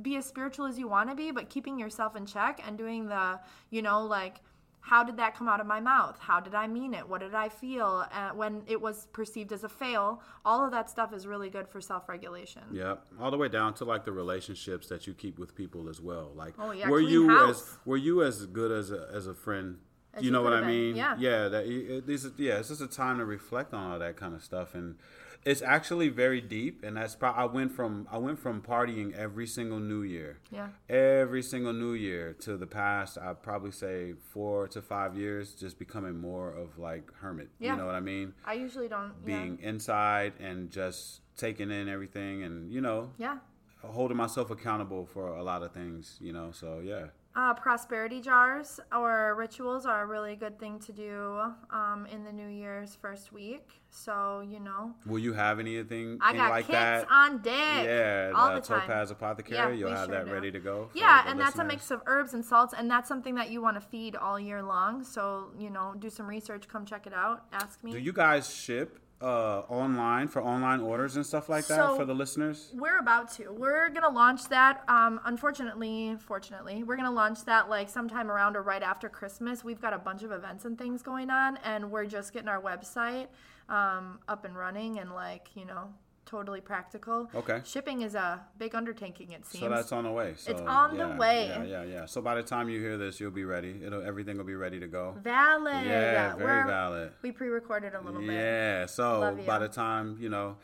be 0.00 0.16
as 0.16 0.24
spiritual 0.24 0.66
as 0.66 0.78
you 0.78 0.88
want 0.88 1.10
to 1.10 1.14
be, 1.14 1.30
but 1.30 1.50
keeping 1.50 1.78
yourself 1.78 2.16
in 2.16 2.24
check 2.24 2.62
and 2.66 2.78
doing 2.78 3.08
the, 3.08 3.38
you 3.68 3.82
know, 3.82 4.02
like 4.06 4.40
how 4.84 5.04
did 5.04 5.16
that 5.16 5.36
come 5.36 5.48
out 5.48 5.60
of 5.60 5.66
my 5.66 5.78
mouth? 5.80 6.18
How 6.18 6.40
did 6.40 6.54
I 6.54 6.66
mean 6.66 6.92
it? 6.92 7.08
What 7.08 7.20
did 7.20 7.34
I 7.34 7.48
feel 7.48 8.04
uh, 8.12 8.30
when 8.30 8.62
it 8.66 8.80
was 8.80 9.06
perceived 9.12 9.52
as 9.52 9.62
a 9.64 9.68
fail? 9.68 10.20
All 10.44 10.64
of 10.64 10.72
that 10.72 10.90
stuff 10.90 11.12
is 11.14 11.26
really 11.26 11.48
good 11.50 11.68
for 11.68 11.80
self 11.80 12.08
regulation. 12.08 12.62
Yeah, 12.72 12.96
all 13.20 13.30
the 13.30 13.38
way 13.38 13.48
down 13.48 13.74
to 13.74 13.84
like 13.84 14.04
the 14.04 14.12
relationships 14.12 14.88
that 14.88 15.06
you 15.06 15.14
keep 15.14 15.38
with 15.38 15.54
people 15.54 15.88
as 15.88 16.00
well. 16.00 16.32
Like, 16.34 16.54
Oh, 16.58 16.72
yeah, 16.72 16.88
were 16.88 17.00
you 17.00 17.28
house. 17.28 17.62
as 17.62 17.78
were 17.84 17.96
you 17.96 18.22
as 18.22 18.44
good 18.46 18.72
as 18.72 18.90
a 18.90 19.08
as 19.12 19.26
a 19.26 19.34
friend? 19.34 19.78
As 20.14 20.22
you 20.22 20.26
you 20.26 20.32
know 20.32 20.42
what 20.42 20.52
I 20.52 20.56
could've 20.56 20.66
been, 20.68 20.76
mean? 20.88 20.96
yeah. 20.96 21.16
Yeah. 21.18 21.48
That 21.48 21.64
it, 21.66 22.06
this 22.06 22.24
is 22.24 22.32
yeah. 22.36 22.58
It's 22.58 22.68
just 22.68 22.82
a 22.82 22.86
time 22.88 23.18
to 23.18 23.24
reflect 23.24 23.72
on 23.72 23.92
all 23.92 23.98
that 24.00 24.16
kind 24.16 24.34
of 24.34 24.42
stuff, 24.42 24.74
and 24.74 24.96
it's 25.44 25.62
actually 25.62 26.08
very 26.08 26.40
deep. 26.40 26.84
And 26.84 26.96
that's 26.96 27.14
pro- 27.14 27.30
I 27.30 27.44
went 27.44 27.72
from 27.72 28.06
I 28.10 28.18
went 28.18 28.38
from 28.38 28.62
partying 28.62 29.14
every 29.14 29.46
single 29.46 29.78
New 29.80 30.02
Year. 30.02 30.38
Yeah. 30.50 30.68
Every 30.88 31.42
single 31.42 31.72
New 31.72 31.94
Year 31.94 32.32
to 32.40 32.56
the 32.56 32.66
past, 32.66 33.18
I'd 33.18 33.42
probably 33.42 33.72
say 33.72 34.14
four 34.32 34.68
to 34.68 34.82
five 34.82 35.16
years, 35.16 35.54
just 35.54 35.78
becoming 35.78 36.18
more 36.18 36.50
of 36.50 36.78
like 36.78 37.12
hermit. 37.20 37.50
Yeah. 37.58 37.72
You 37.72 37.78
know 37.78 37.86
what 37.86 37.94
I 37.94 38.00
mean? 38.00 38.34
I 38.44 38.54
usually 38.54 38.88
don't. 38.88 39.12
Yeah. 39.26 39.38
Being 39.38 39.58
inside 39.62 40.34
and 40.40 40.70
just 40.70 41.20
taking 41.36 41.70
in 41.70 41.88
everything, 41.88 42.42
and 42.42 42.70
you 42.72 42.80
know, 42.80 43.10
yeah. 43.18 43.38
holding 43.82 44.16
myself 44.16 44.50
accountable 44.50 45.06
for 45.06 45.28
a 45.36 45.42
lot 45.42 45.62
of 45.62 45.72
things, 45.72 46.18
you 46.20 46.32
know. 46.32 46.50
So 46.52 46.80
yeah, 46.84 47.06
Uh, 47.34 47.54
prosperity 47.54 48.20
jars 48.20 48.78
or 48.94 49.34
rituals 49.38 49.86
are 49.86 50.02
a 50.02 50.06
really 50.06 50.36
good 50.36 50.58
thing 50.58 50.78
to 50.78 50.92
do 50.92 51.40
um, 51.70 52.06
in 52.12 52.24
the 52.24 52.32
New 52.32 52.48
Year's 52.48 52.94
first 53.00 53.32
week. 53.32 53.80
So, 53.88 54.42
you 54.46 54.60
know, 54.60 54.94
will 55.06 55.18
you 55.18 55.32
have 55.32 55.58
anything 55.58 56.18
I 56.20 56.34
got 56.34 56.50
like 56.50 56.66
kits 56.66 56.78
that? 56.78 57.06
on 57.10 57.38
deck. 57.40 57.86
Yeah, 57.86 58.32
all 58.34 58.54
the, 58.54 58.60
the 58.60 58.66
time. 58.66 58.80
Topaz 58.82 59.10
Apothecary. 59.10 59.56
Yeah, 59.56 59.70
You'll 59.70 59.90
have 59.90 60.06
sure 60.06 60.14
that 60.14 60.26
do. 60.26 60.32
ready 60.32 60.50
to 60.50 60.60
go. 60.60 60.90
Yeah, 60.94 61.24
and 61.26 61.40
that's 61.40 61.58
a 61.58 61.64
mix 61.64 61.90
of 61.90 62.02
herbs 62.06 62.34
and 62.34 62.44
salts, 62.44 62.74
and 62.76 62.90
that's 62.90 63.08
something 63.08 63.34
that 63.36 63.50
you 63.50 63.62
want 63.62 63.76
to 63.76 63.80
feed 63.80 64.14
all 64.14 64.38
year 64.38 64.62
long. 64.62 65.02
So, 65.02 65.52
you 65.58 65.70
know, 65.70 65.94
do 65.98 66.10
some 66.10 66.26
research, 66.26 66.68
come 66.68 66.84
check 66.84 67.06
it 67.06 67.14
out, 67.14 67.44
ask 67.52 67.82
me. 67.82 67.92
Do 67.92 67.98
you 67.98 68.12
guys 68.12 68.52
ship 68.52 68.98
uh, 69.22 69.60
online 69.68 70.28
for 70.28 70.42
online 70.42 70.80
orders 70.80 71.16
and 71.16 71.24
stuff 71.24 71.48
like 71.48 71.66
that 71.68 71.76
So- 71.76 71.96
for 71.96 72.04
the 72.04 72.14
listeners? 72.14 72.70
We're 72.74 72.98
about 72.98 73.30
to. 73.34 73.52
We're 73.52 73.88
gonna 73.90 74.08
launch 74.10 74.48
that. 74.48 74.82
Um, 74.88 75.20
unfortunately, 75.24 76.16
fortunately, 76.20 76.82
we're 76.82 76.96
gonna 76.96 77.10
launch 77.10 77.44
that 77.44 77.68
like 77.70 77.88
sometime 77.88 78.30
around 78.30 78.56
or 78.56 78.62
right 78.62 78.82
after 78.82 79.08
Christmas. 79.08 79.62
We've 79.62 79.80
got 79.80 79.92
a 79.92 79.98
bunch 79.98 80.22
of 80.22 80.32
events 80.32 80.64
and 80.64 80.76
things 80.76 81.02
going 81.02 81.30
on, 81.30 81.58
and 81.58 81.90
we're 81.90 82.06
just 82.06 82.32
getting 82.32 82.48
our 82.48 82.60
website 82.60 83.28
um, 83.68 84.18
up 84.28 84.44
and 84.44 84.56
running 84.56 84.98
and 84.98 85.12
like 85.12 85.48
you 85.54 85.64
know 85.64 85.94
totally 86.26 86.60
practical. 86.60 87.28
Okay. 87.34 87.60
Shipping 87.64 88.02
is 88.02 88.14
a 88.14 88.40
big 88.58 88.74
undertaking. 88.74 89.32
It 89.32 89.44
seems. 89.46 89.62
So 89.64 89.68
that's 89.68 89.92
on 89.92 90.04
the 90.04 90.10
way. 90.10 90.34
So, 90.36 90.54
on 90.66 90.96
the 90.96 91.08
way. 91.08 91.48
Yeah, 91.48 91.64
yeah, 91.64 91.84
yeah. 91.84 92.06
So 92.06 92.20
by 92.20 92.34
the 92.34 92.42
time 92.42 92.68
you 92.68 92.80
hear 92.80 92.96
this, 92.96 93.20
you'll 93.20 93.30
be 93.30 93.44
ready. 93.44 93.80
It'll 93.84 94.02
everything 94.02 94.36
will 94.38 94.44
be 94.44 94.54
ready 94.54 94.80
to 94.80 94.86
go. 94.86 95.14
valid. 95.22 95.86
Yeah, 95.86 96.34
very 96.36 96.44
We're- 96.44 96.66
valid. 96.66 97.12
We 97.22 97.32
pre-recorded 97.32 97.94
a 97.94 98.00
little 98.00 98.20
bit. 98.20 98.32
Yeah. 98.32 98.86
So 98.86 99.36
by 99.46 99.58
the 99.58 99.68
time 99.68 100.16
you 100.20 100.28
know 100.28 100.56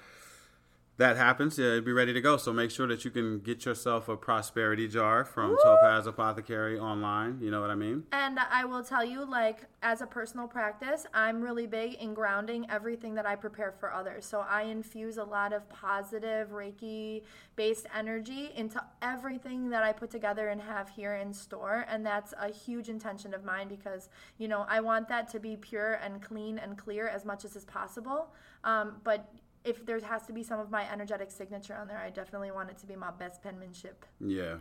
that 0.99 1.17
happens, 1.17 1.57
yeah, 1.59 1.67
it'll 1.67 1.81
be 1.81 1.93
ready 1.93 2.13
to 2.13 2.21
go. 2.21 2.37
So 2.37 2.53
make 2.53 2.73
sure 2.73 2.89
that 2.89 3.05
you 3.05 3.13
can 3.13 3.39
get 3.39 3.65
yourself 3.65 4.09
a 4.09 4.17
prosperity 4.17 4.89
jar 4.89 5.25
from 5.25 5.57
Topaz 5.63 6.09
Apothecary 6.09 6.77
online. 6.79 7.39
You 7.41 7.53
know 7.53 7.61
what 7.61 7.71
I 7.71 7.77
mean? 7.77 8.03
And 8.11 8.39
I 8.39 8.65
will 8.65 8.83
tell 8.83 9.05
you, 9.05 9.25
like, 9.25 9.61
as 9.81 10.01
a 10.01 10.07
personal 10.07 10.49
practice, 10.49 11.07
I'm 11.15 11.41
really 11.41 11.69
big 11.69 11.95
in 11.95 12.15
grounding 12.15 12.67
everything 12.69 13.15
that 13.15 13.27
I 13.27 13.37
prepare 13.37 13.71
for 13.71 13.93
others. 13.93 14.27
So 14.27 14.41
I 14.41 14.63
infuse 14.63 15.19
a 15.19 15.25
lot 15.25 15.53
of 15.53 15.69
positive 15.69 16.49
Reiki 16.49 17.23
based 17.55 17.87
energy 17.97 18.51
into 18.57 18.83
everything 19.01 19.71
that 19.71 19.85
I 19.85 19.93
put 19.93 20.11
together 20.11 20.49
and 20.49 20.61
have 20.61 20.89
here 20.89 21.15
in 21.15 21.33
store. 21.33 21.87
And 21.89 22.05
that's 22.05 22.35
a 22.41 22.51
huge 22.51 22.89
intention 22.89 23.35
of 23.35 23.45
mine 23.45 23.69
because, 23.69 24.09
you 24.37 24.49
know, 24.49 24.67
I 24.69 24.81
want 24.81 25.09
that 25.11 25.31
to 25.31 25.39
be 25.39 25.57
pure 25.57 25.95
and 26.05 26.21
clean 26.21 26.59
and 26.59 26.77
clear 26.77 27.07
as 27.07 27.25
much 27.25 27.45
as 27.45 27.55
is 27.55 27.65
possible. 27.65 28.33
Um, 28.65 28.97
but 29.05 29.33
if 29.69 29.85
there 29.87 30.01
has 30.01 30.27
to 30.27 30.33
be 30.33 30.43
some 30.43 30.59
of 30.61 30.71
my 30.71 30.91
energetic 30.91 31.31
signature 31.31 31.75
on 31.75 31.89
there, 31.89 31.99
I 31.99 32.11
definitely 32.11 32.51
want 32.51 32.71
it 32.71 32.79
to 32.79 32.87
be 32.87 32.97
my 32.97 33.11
best 33.11 33.43
penmanship. 33.43 34.05
Yeah. 34.21 34.57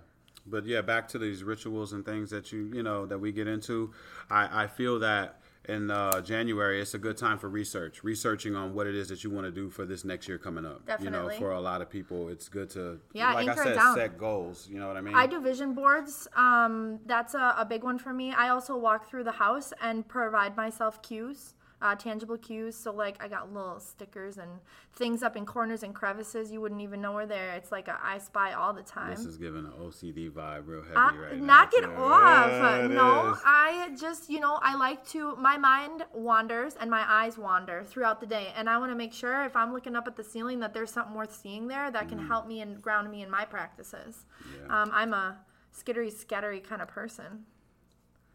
But 0.45 0.65
yeah, 0.65 0.81
back 0.81 1.07
to 1.09 1.18
these 1.19 1.44
rituals 1.44 1.94
and 1.94 2.06
things 2.06 2.30
that 2.30 2.51
you 2.51 2.71
you 2.74 2.84
know 2.84 3.05
that 3.05 3.20
we 3.20 3.31
get 3.31 3.48
into. 3.48 3.91
I, 4.29 4.63
I 4.63 4.67
feel 4.67 5.00
that 5.00 5.41
in 5.67 5.91
uh, 5.91 6.22
January 6.22 6.79
it's 6.81 6.93
a 6.93 6.98
good 6.98 7.17
time 7.17 7.38
for 7.38 7.50
research, 7.50 8.01
researching 8.03 8.55
on 8.55 8.74
what 8.74 8.88
it 8.88 8.96
is 8.96 9.10
that 9.10 9.24
you 9.25 9.29
want 9.29 9.46
to 9.46 9.51
do 9.51 9.70
for 9.70 9.86
this 9.86 10.05
next 10.05 10.27
year 10.29 10.38
coming 10.38 10.65
up. 10.65 10.79
You 10.79 10.86
Definitely. 10.88 11.34
know, 11.34 11.39
for 11.39 11.51
a 11.51 11.60
lot 11.60 11.81
of 11.81 11.89
people, 11.89 12.29
it's 12.29 12.48
good 12.48 12.70
to 12.72 13.00
Yeah, 13.13 13.34
like 13.34 13.48
I 13.50 13.51
anchor 13.51 13.62
it 13.63 13.65
said, 13.65 13.75
down. 13.75 13.96
set 13.96 14.17
goals. 14.17 14.70
You 14.72 14.79
know 14.79 14.88
what 14.88 14.96
I 14.96 15.01
mean? 15.01 15.15
I 15.15 15.27
do 15.27 15.41
vision 15.41 15.74
boards. 15.74 16.29
Um, 16.36 17.00
that's 17.05 17.34
a, 17.34 17.55
a 17.58 17.65
big 17.65 17.84
one 17.84 18.00
for 18.00 18.13
me. 18.13 18.31
I 18.31 18.48
also 18.50 18.77
walk 18.77 19.10
through 19.10 19.25
the 19.25 19.34
house 19.34 19.74
and 19.81 20.08
provide 20.08 20.55
myself 20.55 21.01
cues, 21.01 21.55
uh, 21.81 21.96
tangible 21.96 22.38
cues. 22.38 22.75
So, 22.75 22.91
like, 22.91 23.24
I 23.24 23.27
got 23.27 23.53
little 23.53 23.79
stickers 23.79 24.38
and 24.38 24.50
things 24.96 25.22
up 25.22 25.36
in 25.38 25.46
corners 25.46 25.84
and 25.84 25.93
crevices 25.93 26.51
you 26.51 26.60
wouldn't 26.60 26.81
even 26.81 27.01
know 27.01 27.12
were 27.12 27.25
there. 27.27 27.53
It's 27.53 27.72
like 27.72 27.88
a 27.88 28.00
I 28.01 28.17
spy 28.17 28.53
all 28.53 28.74
the 28.74 28.81
time. 28.81 29.12
This 29.12 29.25
is 29.25 29.38
giving 29.38 29.65
an 29.65 29.72
OCD 29.79 30.31
vibe 30.31 30.67
real 30.67 30.81
heavy 30.81 30.96
I- 30.96 31.15
right 31.15 31.38
now. 31.38 31.46
knock 31.46 31.74
it 31.74 31.86
off. 31.86 32.50
Yeah, 32.51 32.88
no, 32.88 33.31
is. 33.34 33.39
I 33.46 33.96
just, 34.00 34.29
you 34.29 34.39
know, 34.39 34.57
I 34.62 34.75
like 34.75 35.05
to, 35.10 35.36
my 35.36 35.57
mind 35.57 36.03
wanders 36.13 36.75
and 36.79 36.89
my 36.89 37.05
eyes 37.07 37.38
wander 37.38 37.84
throughout 37.86 38.19
the 38.22 38.27
day. 38.27 38.51
And 38.55 38.67
I 38.69 38.77
want 38.79 38.91
to 38.91 38.96
make 38.96 39.13
sure 39.13 39.46
if 39.46 39.55
I'm 39.55 39.72
looking 39.74 39.96
up 39.96 40.07
at 40.07 40.15
the 40.15 40.24
ceiling 40.24 40.60
that 40.62 40.74
there's 40.74 40.91
something 40.91 41.13
worth 41.15 41.36
seeing 41.36 41.67
there 41.67 41.91
that 41.91 42.10
can 42.10 42.17
help 42.17 42.48
me 42.48 42.62
and 42.62 42.81
ground 42.81 43.12
me 43.12 43.22
in 43.22 43.29
my 43.29 43.46
practices. 43.46 44.25
Mm. 44.41 44.67
Yeah. 44.67 44.81
Um, 44.81 44.89
I'm 44.93 45.13
a 45.13 45.38
skittery, 45.77 46.12
scattery 46.12 46.63
kind 46.63 46.81
of 46.81 46.88
person. 46.88 47.46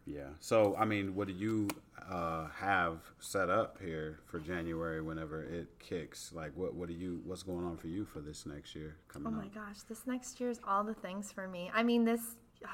Yeah. 0.05 0.29
So, 0.39 0.75
I 0.77 0.85
mean, 0.85 1.15
what 1.15 1.27
do 1.27 1.33
you 1.33 1.67
uh, 2.09 2.47
have 2.49 2.99
set 3.19 3.49
up 3.49 3.77
here 3.81 4.19
for 4.25 4.39
January 4.39 5.01
whenever 5.01 5.43
it 5.43 5.67
kicks? 5.79 6.31
Like, 6.33 6.51
what 6.55 6.73
what 6.73 6.87
do 6.89 6.93
you 6.93 7.21
what's 7.25 7.43
going 7.43 7.65
on 7.65 7.77
for 7.77 7.87
you 7.87 8.05
for 8.05 8.19
this 8.19 8.45
next 8.45 8.75
year 8.75 8.97
coming 9.07 9.33
Oh 9.33 9.37
up? 9.37 9.43
my 9.43 9.47
gosh, 9.47 9.81
this 9.87 10.05
next 10.05 10.39
year 10.39 10.49
is 10.49 10.59
all 10.67 10.83
the 10.83 10.93
things 10.93 11.31
for 11.31 11.47
me. 11.47 11.71
I 11.73 11.83
mean, 11.83 12.03
this, 12.03 12.21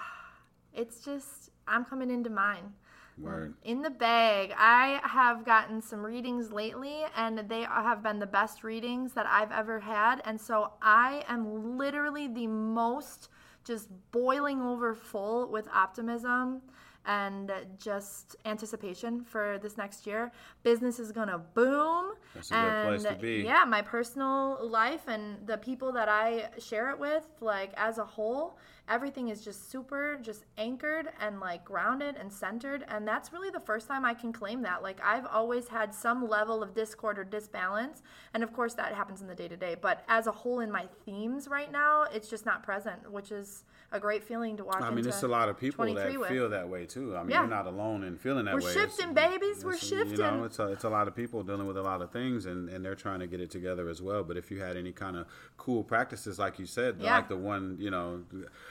it's 0.74 1.04
just, 1.04 1.52
I'm 1.68 1.86
coming 1.86 2.10
into 2.10 2.30
mine. 2.30 2.74
Word. 3.20 3.54
In 3.64 3.82
the 3.82 3.90
bag. 3.90 4.54
I 4.58 5.02
have 5.04 5.44
gotten 5.46 5.82
some 5.82 6.06
readings 6.06 6.52
lately, 6.54 7.04
and 7.18 7.38
they 7.50 7.64
have 7.64 8.02
been 8.02 8.18
the 8.20 8.26
best 8.26 8.64
readings 8.64 9.12
that 9.14 9.26
I've 9.28 9.52
ever 9.52 9.82
had. 9.82 10.22
And 10.24 10.40
so 10.40 10.72
I 10.82 11.26
am 11.28 11.78
literally 11.78 12.28
the 12.28 12.48
most 12.48 13.28
just 13.66 13.90
boiling 14.12 14.62
over 14.62 14.96
full 14.96 15.52
with 15.52 15.68
optimism 15.68 16.62
and 17.10 17.52
just 17.80 18.36
anticipation 18.46 19.24
for 19.24 19.58
this 19.64 19.78
next 19.78 20.06
year. 20.06 20.32
Business 20.62 21.00
is 21.00 21.12
gonna 21.12 21.40
boom. 21.56 22.14
That's 22.36 22.52
a 22.52 22.54
good 22.54 22.86
place 22.86 23.06
and 23.06 23.16
to 23.16 23.22
be. 23.22 23.42
yeah, 23.42 23.66
my 23.66 23.82
personal 23.82 24.60
life 24.62 25.08
and 25.08 25.38
the 25.48 25.58
people 25.58 25.92
that 25.94 26.08
I 26.08 26.52
share 26.60 26.92
it 26.92 27.00
with, 27.00 27.28
like 27.42 27.74
as 27.78 27.98
a 27.98 28.06
whole, 28.06 28.60
everything 28.90 29.30
is 29.30 29.44
just 29.44 29.70
super 29.72 30.18
just 30.22 30.44
anchored 30.58 31.10
and 31.22 31.40
like 31.40 31.64
grounded 31.64 32.16
and 32.20 32.32
centered 32.32 32.84
and 32.88 33.08
that's 33.08 33.32
really 33.32 33.50
the 33.52 33.60
first 33.60 33.88
time 33.88 34.04
i 34.04 34.14
can 34.14 34.34
claim 34.34 34.62
that 34.64 34.82
like 34.82 35.00
i've 35.04 35.26
always 35.28 35.68
had 35.68 35.94
some 35.94 36.28
level 36.28 36.64
of 36.64 36.74
discord 36.74 37.20
or 37.20 37.24
disbalance 37.24 38.02
and 38.34 38.42
of 38.44 38.52
course 38.52 38.74
that 38.74 38.94
happens 38.94 39.22
in 39.22 39.28
the 39.28 39.36
day 39.36 39.48
to 39.48 39.56
day 39.56 39.76
but 39.80 40.04
as 40.08 40.26
a 40.28 40.32
whole 40.32 40.60
in 40.60 40.72
my 40.72 40.86
themes 41.06 41.48
right 41.48 41.72
now 41.72 42.04
it's 42.14 42.28
just 42.30 42.46
not 42.46 42.64
present 42.64 43.10
which 43.12 43.32
is 43.32 43.64
a 43.92 44.00
great 44.00 44.24
feeling 44.24 44.56
to 44.56 44.64
walk 44.64 44.82
I 44.82 44.92
mean, 44.92 45.08
it's 45.08 45.24
a 45.24 45.28
lot 45.28 45.50
of 45.50 45.58
people 45.58 45.84
that 45.96 46.20
with. 46.20 46.30
feel 46.30 46.48
that 46.50 46.70
way 46.70 46.86
too. 46.86 47.16
I 47.18 47.22
mean, 47.22 47.32
Yeah. 47.32 47.40
you're 47.42 47.50
not 47.50 47.66
alone 47.66 48.04
in 48.04 48.18
feeling 48.20 48.46
that 48.46 48.54
We're 48.54 48.62
way. 48.62 48.72
shifting, 48.72 49.16
babies. 49.16 49.66
We're 49.66 49.74
it's- 49.74 49.90
You 50.12 50.18
know, 50.18 50.44
it's 50.44 50.60
a, 50.60 50.68
it's 50.68 50.84
a 50.84 50.90
lot 50.90 51.08
of 51.08 51.16
people 51.16 51.42
dealing 51.42 51.66
with 51.66 51.76
a 51.76 51.82
lot 51.82 52.04
of 52.04 52.12
things, 52.12 52.46
and, 52.46 52.70
and 52.70 52.86
they're 52.86 52.94
trying 52.94 53.20
to 53.22 53.26
get 53.26 53.42
it 53.42 53.50
together 53.50 53.90
as 53.90 54.00
well. 54.00 54.24
But 54.24 54.38
if 54.38 54.52
you 54.52 54.62
had 54.62 54.78
any 54.78 54.92
kind 54.92 55.18
of 55.18 55.26
cool 55.58 55.84
practices, 55.84 56.38
like 56.38 56.60
you 56.60 56.68
said, 56.68 56.98
Yeah. 57.00 57.16
like 57.16 57.30
the 57.30 57.38
one, 57.38 57.78
you 57.80 57.90
know, 57.90 58.22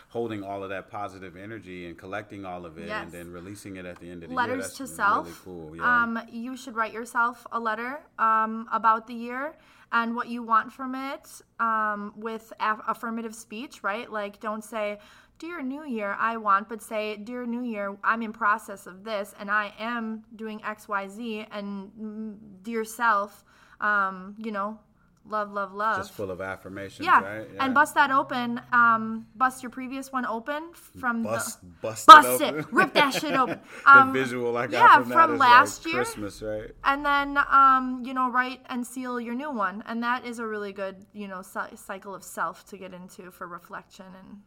holding 0.08 0.42
all 0.42 0.62
of 0.64 0.70
that 0.70 0.90
positive 0.90 1.36
energy 1.36 1.86
and 1.86 1.98
collecting 1.98 2.44
all 2.44 2.64
of 2.64 2.78
it, 2.78 2.86
Yes. 2.88 3.04
and 3.04 3.12
then 3.12 3.30
releasing 3.30 3.76
it 3.76 3.84
at 3.84 3.98
the 4.00 4.10
end 4.10 4.22
of 4.22 4.30
the 4.30 4.34
year, 4.34 4.36
letters 4.36 4.72
to 4.74 4.84
really 4.84 4.94
self. 4.96 5.44
cool. 5.44 5.76
Yeah. 5.76 6.02
Um, 6.02 6.18
you 6.30 6.56
should 6.56 6.74
write 6.76 6.92
yourself 6.94 7.46
a 7.52 7.60
letter 7.60 8.00
um, 8.18 8.68
about 8.72 9.06
the 9.06 9.14
year 9.14 9.54
and 9.92 10.14
what 10.16 10.28
you 10.28 10.42
want 10.42 10.72
from 10.72 10.94
it 10.94 11.42
um, 11.60 12.12
with 12.16 12.52
aff- 12.58 12.80
affirmative 12.88 13.34
speech, 13.34 13.82
right? 13.82 14.10
Like, 14.10 14.40
don't 14.40 14.64
say, 14.64 14.98
Dear 15.38 15.62
New 15.62 15.84
Year, 15.84 16.16
I 16.18 16.36
want, 16.38 16.68
but 16.68 16.82
say, 16.82 17.16
Dear 17.16 17.46
New 17.46 17.62
Year, 17.62 17.96
I'm 18.02 18.22
in 18.22 18.32
process 18.32 18.86
of 18.86 19.04
this 19.04 19.34
and 19.38 19.50
I 19.50 19.72
am 19.78 20.24
doing 20.34 20.60
X, 20.64 20.88
Y, 20.88 21.06
Z, 21.08 21.46
and 21.52 22.62
dear 22.62 22.82
self, 22.84 23.44
um, 23.80 24.34
you 24.38 24.50
know, 24.52 24.80
love, 25.28 25.52
love, 25.52 25.72
love. 25.72 25.98
Just 25.98 26.12
full 26.12 26.30
of 26.30 26.40
affirmations, 26.40 27.04
yeah. 27.06 27.20
right? 27.22 27.46
and 27.60 27.74
bust 27.74 27.94
that 27.94 28.10
open. 28.10 28.60
Um, 28.72 29.26
bust 29.36 29.62
your 29.62 29.70
previous 29.70 30.10
one 30.12 30.26
open 30.26 30.70
from 30.72 31.22
bust, 31.22 31.60
the 31.60 31.66
bust, 31.82 32.06
bust 32.06 32.40
it, 32.40 32.54
it, 32.54 32.72
rip 32.72 32.92
that 32.94 33.14
shit 33.14 33.34
open. 33.34 33.60
the 33.84 33.90
Um, 33.90 34.12
visual 34.12 34.56
I 34.56 34.66
got 34.66 34.72
yeah, 34.72 35.00
from, 35.00 35.08
that 35.10 35.14
from 35.14 35.38
last 35.38 35.84
like 35.84 35.94
year. 35.94 36.04
Christmas, 36.04 36.42
right? 36.42 36.70
and 36.84 37.04
then 37.04 37.38
um, 37.50 38.02
you 38.04 38.14
know 38.14 38.30
write 38.30 38.60
and 38.66 38.86
seal 38.86 39.20
your 39.20 39.34
new 39.34 39.50
one 39.50 39.82
and 39.86 40.02
that 40.02 40.24
is 40.24 40.38
a 40.38 40.46
really 40.46 40.72
good 40.72 40.96
you 41.12 41.28
know 41.28 41.42
cy- 41.42 41.74
cycle 41.74 42.14
of 42.14 42.22
self 42.22 42.64
to 42.66 42.76
get 42.76 42.92
into 42.94 43.30
for 43.30 43.46
reflection 43.46 44.06
and 44.18 44.38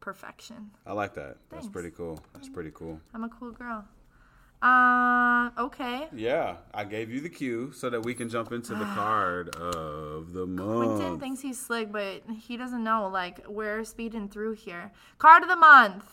perfection 0.00 0.70
I 0.86 0.92
like 0.92 1.14
that. 1.14 1.36
That's 1.50 1.68
pretty 1.68 1.90
cool. 1.90 2.18
That's 2.32 2.48
pretty 2.48 2.70
cool. 2.72 3.00
i'm 3.14 3.24
a 3.24 3.28
cool 3.28 3.50
girl 3.52 3.84
uh, 4.62 5.50
okay 5.58 6.08
Yeah, 6.12 6.56
I 6.74 6.84
gave 6.84 7.10
you 7.10 7.20
the 7.20 7.28
cue 7.28 7.72
so 7.72 7.90
that 7.90 8.04
we 8.04 8.14
can 8.14 8.28
jump 8.28 8.52
into 8.52 8.74
the 8.74 8.84
card 8.96 9.54
of 9.56 10.32
the 10.32 10.46
month. 10.46 10.98
quentin 10.98 11.20
thinks 11.20 11.40
he's 11.40 11.58
slick 11.60 11.92
but 11.92 12.22
he 12.40 12.56
doesn't 12.56 12.82
know 12.82 13.08
like 13.08 13.44
we're 13.48 13.84
speeding 13.84 14.28
through 14.28 14.54
here 14.54 14.90
card 15.18 15.42
of 15.42 15.48
the 15.48 15.56
month 15.56 16.04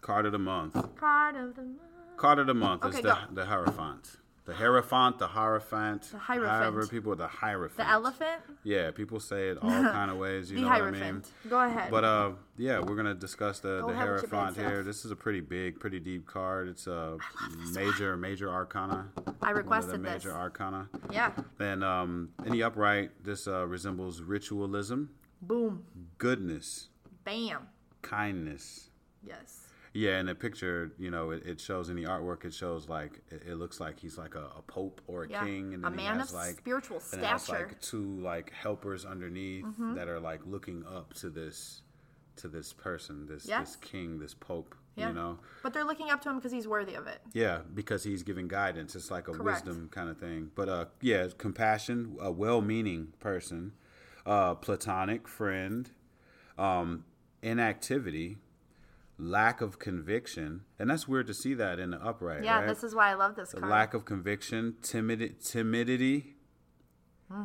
Card 0.00 0.24
of 0.24 0.32
the 0.32 0.38
month. 0.38 0.74
card 0.96 1.36
of 1.36 1.54
the 1.56 1.62
month 1.62 1.78
Card 2.16 2.38
of 2.38 2.46
the 2.46 2.54
month 2.54 2.84
is 2.84 2.94
Okay, 2.94 3.02
the 3.02 3.08
go. 3.14 3.34
the 3.34 3.44
Hierophant. 3.46 4.16
The 4.46 4.54
Hierophant, 4.54 5.18
the 5.18 5.28
Hierophant. 5.28 6.02
The 6.10 6.18
Hierophant. 6.18 6.62
However, 6.62 6.86
people 6.86 7.14
the 7.14 7.28
Hierophant. 7.28 7.76
the 7.76 7.88
elephant 7.88 8.42
Yeah, 8.64 8.90
people 8.90 9.20
say 9.20 9.50
it 9.50 9.58
all 9.60 9.68
kind 9.70 10.10
of 10.10 10.16
ways. 10.16 10.50
You 10.50 10.56
the 10.56 10.62
know 10.62 10.68
what 10.70 10.82
I 10.82 10.90
mean? 10.90 11.22
go 11.48 11.60
ahead 11.60 11.90
But 11.90 12.04
uh, 12.04 12.32
yeah, 12.56 12.80
we're 12.80 12.96
gonna 12.96 13.14
discuss 13.14 13.60
the 13.60 13.80
Go 13.80 13.88
the 13.88 13.92
ahead 13.92 14.10
with 14.10 14.22
your 14.22 14.30
bad 14.30 14.36
Hierophant 14.54 14.56
here. 14.72 14.82
This 14.82 15.04
is 15.04 15.10
a 15.10 15.16
pretty 15.16 15.40
big, 15.40 15.78
pretty 15.78 16.00
deep 16.00 16.26
card. 16.26 16.68
It's 16.68 16.86
a 16.86 17.18
major, 17.74 18.16
major 18.16 18.50
arcana. 18.50 19.08
i 19.16 19.20
One 19.20 19.30
of 19.34 19.40
the 19.40 19.54
requested 19.54 20.02
this 20.02 20.24
major 20.24 20.32
arcana. 20.36 20.88
yeah 21.12 21.32
Then 21.58 21.82
um, 21.82 22.30
in 22.44 22.52
the 22.52 22.62
upright, 22.62 23.22
this 23.22 23.46
uh, 23.46 23.66
resembles 23.66 24.22
ritualism, 24.22 25.10
boom 25.42 25.84
goodness, 26.18 26.88
bam 27.24 27.68
kindness. 28.02 28.88
yes 29.22 29.66
Yeah, 29.92 30.20
in 30.20 30.26
the 30.26 30.36
picture, 30.36 30.92
you 30.98 31.10
know, 31.10 31.30
it, 31.32 31.44
it 31.44 31.60
shows 31.60 31.88
in 31.88 31.96
the 31.96 32.04
artwork. 32.04 32.44
It 32.44 32.54
shows 32.54 32.88
like 32.88 33.20
it, 33.30 33.42
it 33.48 33.54
looks 33.56 33.80
like 33.80 33.98
he's 33.98 34.16
like 34.16 34.36
a, 34.36 34.48
a 34.56 34.62
pope 34.62 35.00
or 35.08 35.24
a 35.24 35.28
Yeah. 35.28 35.44
king, 35.44 35.74
and 35.74 35.84
A 35.84 35.90
then 35.90 35.98
he 35.98 36.04
man 36.04 36.18
has 36.20 36.28
of 36.30 36.34
like 36.36 36.58
spiritual 36.58 36.98
has 37.00 37.08
stature. 37.08 37.52
Mm-hmm. 37.52 37.52
like 37.72 37.80
two 37.80 38.20
like 38.20 38.52
helpers 38.52 39.04
underneath 39.04 39.64
that 39.96 40.06
are 40.08 40.20
like 40.20 40.40
looking 40.46 40.84
up 40.86 41.12
to 41.14 41.28
this 41.28 41.82
to 42.36 42.46
this 42.48 42.72
person, 42.72 43.26
this 43.26 43.46
Yes. 43.46 43.70
this 43.70 43.76
king, 43.76 44.18
this 44.20 44.32
pope. 44.34 44.74
Yeah. 44.96 45.08
You 45.08 45.14
know, 45.14 45.38
but 45.62 45.72
they're 45.72 45.84
looking 45.84 46.10
up 46.10 46.20
to 46.22 46.28
him 46.30 46.36
because 46.36 46.52
he's 46.52 46.66
worthy 46.68 46.94
of 46.94 47.06
it 47.06 47.20
yeah, 47.32 47.60
because 47.74 48.02
he's 48.04 48.22
giving 48.22 48.48
guidance. 48.48 48.94
It's 48.96 49.10
like 49.10 49.28
a 49.28 49.32
Correct. 49.32 49.64
wisdom 49.64 49.88
kind 49.90 50.10
of 50.10 50.18
thing. 50.18 50.50
But 50.54 50.68
uh, 50.68 50.84
yeah, 51.00 51.28
compassion, 51.38 52.16
a 52.20 52.30
well-meaning 52.30 53.14
person, 53.20 53.72
uh, 54.26 54.56
platonic 54.56 55.26
friend, 55.28 55.90
um, 56.58 57.04
inactivity, 57.42 58.38
lack 59.20 59.60
of 59.60 59.78
conviction, 59.78 60.62
and 60.78 60.90
that's 60.90 61.06
weird 61.06 61.26
to 61.28 61.34
see 61.34 61.54
that 61.54 61.78
in 61.78 61.90
the 61.90 62.02
upright. 62.04 62.42
yeah 62.44 62.58
right? 62.60 62.68
this 62.68 62.82
is 62.82 62.94
why 62.94 63.10
i 63.10 63.14
love 63.14 63.36
this 63.36 63.54
lack 63.54 63.94
of 63.94 64.04
conviction, 64.04 64.76
timid, 64.82 65.40
timidity, 65.44 66.36
Hmm. 67.30 67.44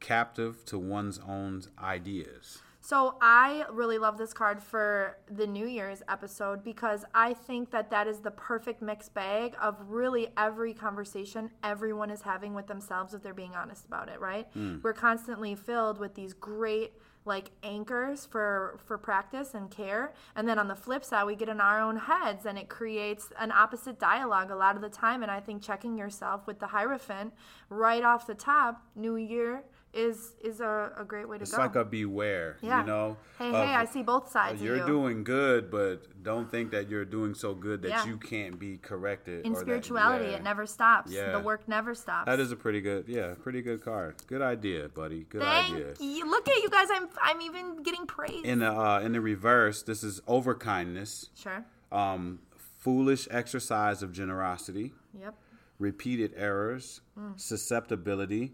captive 0.00 0.64
to 0.66 0.78
one's 0.78 1.18
own 1.26 1.62
ideas. 1.82 2.62
So 2.80 3.16
I 3.22 3.64
really 3.72 3.96
love 3.96 4.18
this 4.18 4.34
card 4.34 4.62
for 4.62 5.16
the 5.30 5.46
New 5.46 5.66
Year's 5.66 6.02
episode 6.06 6.62
because 6.62 7.04
I 7.14 7.32
think 7.32 7.70
that 7.70 7.90
that 7.90 8.06
is 8.06 8.20
the 8.20 8.30
perfect 8.30 8.82
mixed 8.82 9.14
bag 9.14 9.56
of 9.60 9.76
really 9.88 10.28
every 10.36 10.74
conversation 10.74 11.50
everyone 11.62 12.10
is 12.10 12.20
having 12.22 12.52
with 12.52 12.66
themselves 12.66 13.14
if 13.14 13.22
they're 13.22 13.32
being 13.32 13.54
honest 13.54 13.86
about 13.86 14.10
it, 14.10 14.20
right? 14.20 14.46
We're 14.82 14.92
constantly 14.92 15.54
filled 15.54 15.98
with 15.98 16.14
these 16.14 16.34
great 16.34 16.92
like 17.24 17.50
anchors 17.62 18.26
for 18.26 18.78
for 18.84 18.98
practice 18.98 19.54
and 19.54 19.70
care. 19.70 20.12
And 20.36 20.48
then 20.48 20.58
on 20.58 20.68
the 20.68 20.74
flip 20.74 21.04
side 21.04 21.24
we 21.24 21.36
get 21.36 21.48
in 21.48 21.60
our 21.60 21.80
own 21.80 21.96
heads 21.96 22.46
and 22.46 22.58
it 22.58 22.68
creates 22.68 23.32
an 23.38 23.50
opposite 23.52 23.98
dialogue 23.98 24.50
a 24.50 24.56
lot 24.56 24.76
of 24.76 24.82
the 24.82 24.88
time. 24.88 25.22
And 25.22 25.30
i 25.30 25.40
think 25.40 25.62
checking 25.62 25.96
yourself 25.96 26.46
with 26.46 26.58
the 26.58 26.66
hierophant 26.66 27.32
right 27.68 28.04
off 28.04 28.26
the 28.26 28.34
top 28.34 28.82
new 28.94 29.16
year 29.16 29.64
is 29.94 30.32
is 30.42 30.60
a, 30.60 30.92
a 30.98 31.04
great 31.04 31.28
way 31.28 31.38
to 31.38 31.42
It's 31.42 31.50
go 31.52 31.62
It's 31.62 31.74
like 31.74 31.76
a 31.76 31.88
beware, 31.88 32.56
yeah. 32.60 32.80
you 32.80 32.86
know. 32.86 33.16
Hey, 33.38 33.50
hey, 33.50 33.74
I 33.74 33.84
see 33.84 34.02
both 34.02 34.30
sides 34.30 34.60
You're 34.60 34.78
you. 34.78 34.86
doing 34.86 35.24
good, 35.24 35.70
but 35.70 36.22
don't 36.22 36.50
think 36.50 36.70
that 36.72 36.88
you're 36.88 37.04
doing 37.04 37.34
so 37.34 37.54
good 37.54 37.82
that 37.82 37.88
Yeah. 37.88 38.06
you 38.06 38.16
can't 38.16 38.58
be 38.58 38.76
corrected. 38.78 39.44
In 39.46 39.52
or 39.52 39.54
that- 39.54 39.60
spirituality, 39.60 40.26
yeah. 40.26 40.36
it 40.38 40.42
never 40.42 40.66
stops. 40.66 41.12
Yeah. 41.12 41.32
The 41.32 41.40
work 41.40 41.68
never 41.68 41.94
stops. 41.94 42.26
That 42.26 42.40
is 42.40 42.50
a 42.52 42.56
pretty 42.56 42.80
good, 42.80 43.04
yeah, 43.08 43.34
pretty 43.40 43.62
good 43.62 43.82
card. 43.82 44.16
Good 44.26 44.42
idea, 44.42 44.88
buddy. 44.88 45.24
Good 45.28 45.42
Thank 45.42 45.74
idea. 45.74 45.94
you. 46.00 46.28
Look 46.28 46.48
at 46.48 46.56
you 46.62 46.68
guys. 46.70 46.88
I'm 46.90 47.08
I'm 47.22 47.40
even 47.40 47.82
getting 47.82 48.06
praise. 48.06 48.44
In 48.44 48.58
the 48.60 48.72
uh, 48.72 49.00
in 49.00 49.12
the 49.12 49.20
reverse, 49.20 49.82
this 49.82 50.02
is 50.02 50.20
over 50.26 50.54
kindness, 50.54 51.30
sure. 51.36 51.64
um, 51.92 52.40
foolish 52.78 53.26
exercise 53.30 54.02
of 54.02 54.12
generosity, 54.12 54.92
Yep. 55.18 55.34
repeated 55.78 56.32
errors, 56.36 57.00
Mm. 57.18 57.38
susceptibility, 57.40 58.52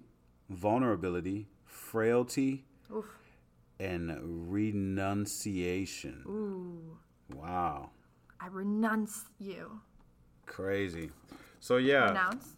vulnerability, 0.50 1.48
frailty, 1.64 2.64
Oof. 2.94 3.06
and 3.78 4.50
renunciation. 4.52 6.22
Ooh. 6.26 6.98
Wow, 7.34 7.90
I 8.40 8.48
renounce 8.48 9.24
you. 9.38 9.80
crazy. 10.46 11.10
So 11.60 11.76
yeah, 11.76 12.08
Renounce. 12.08 12.56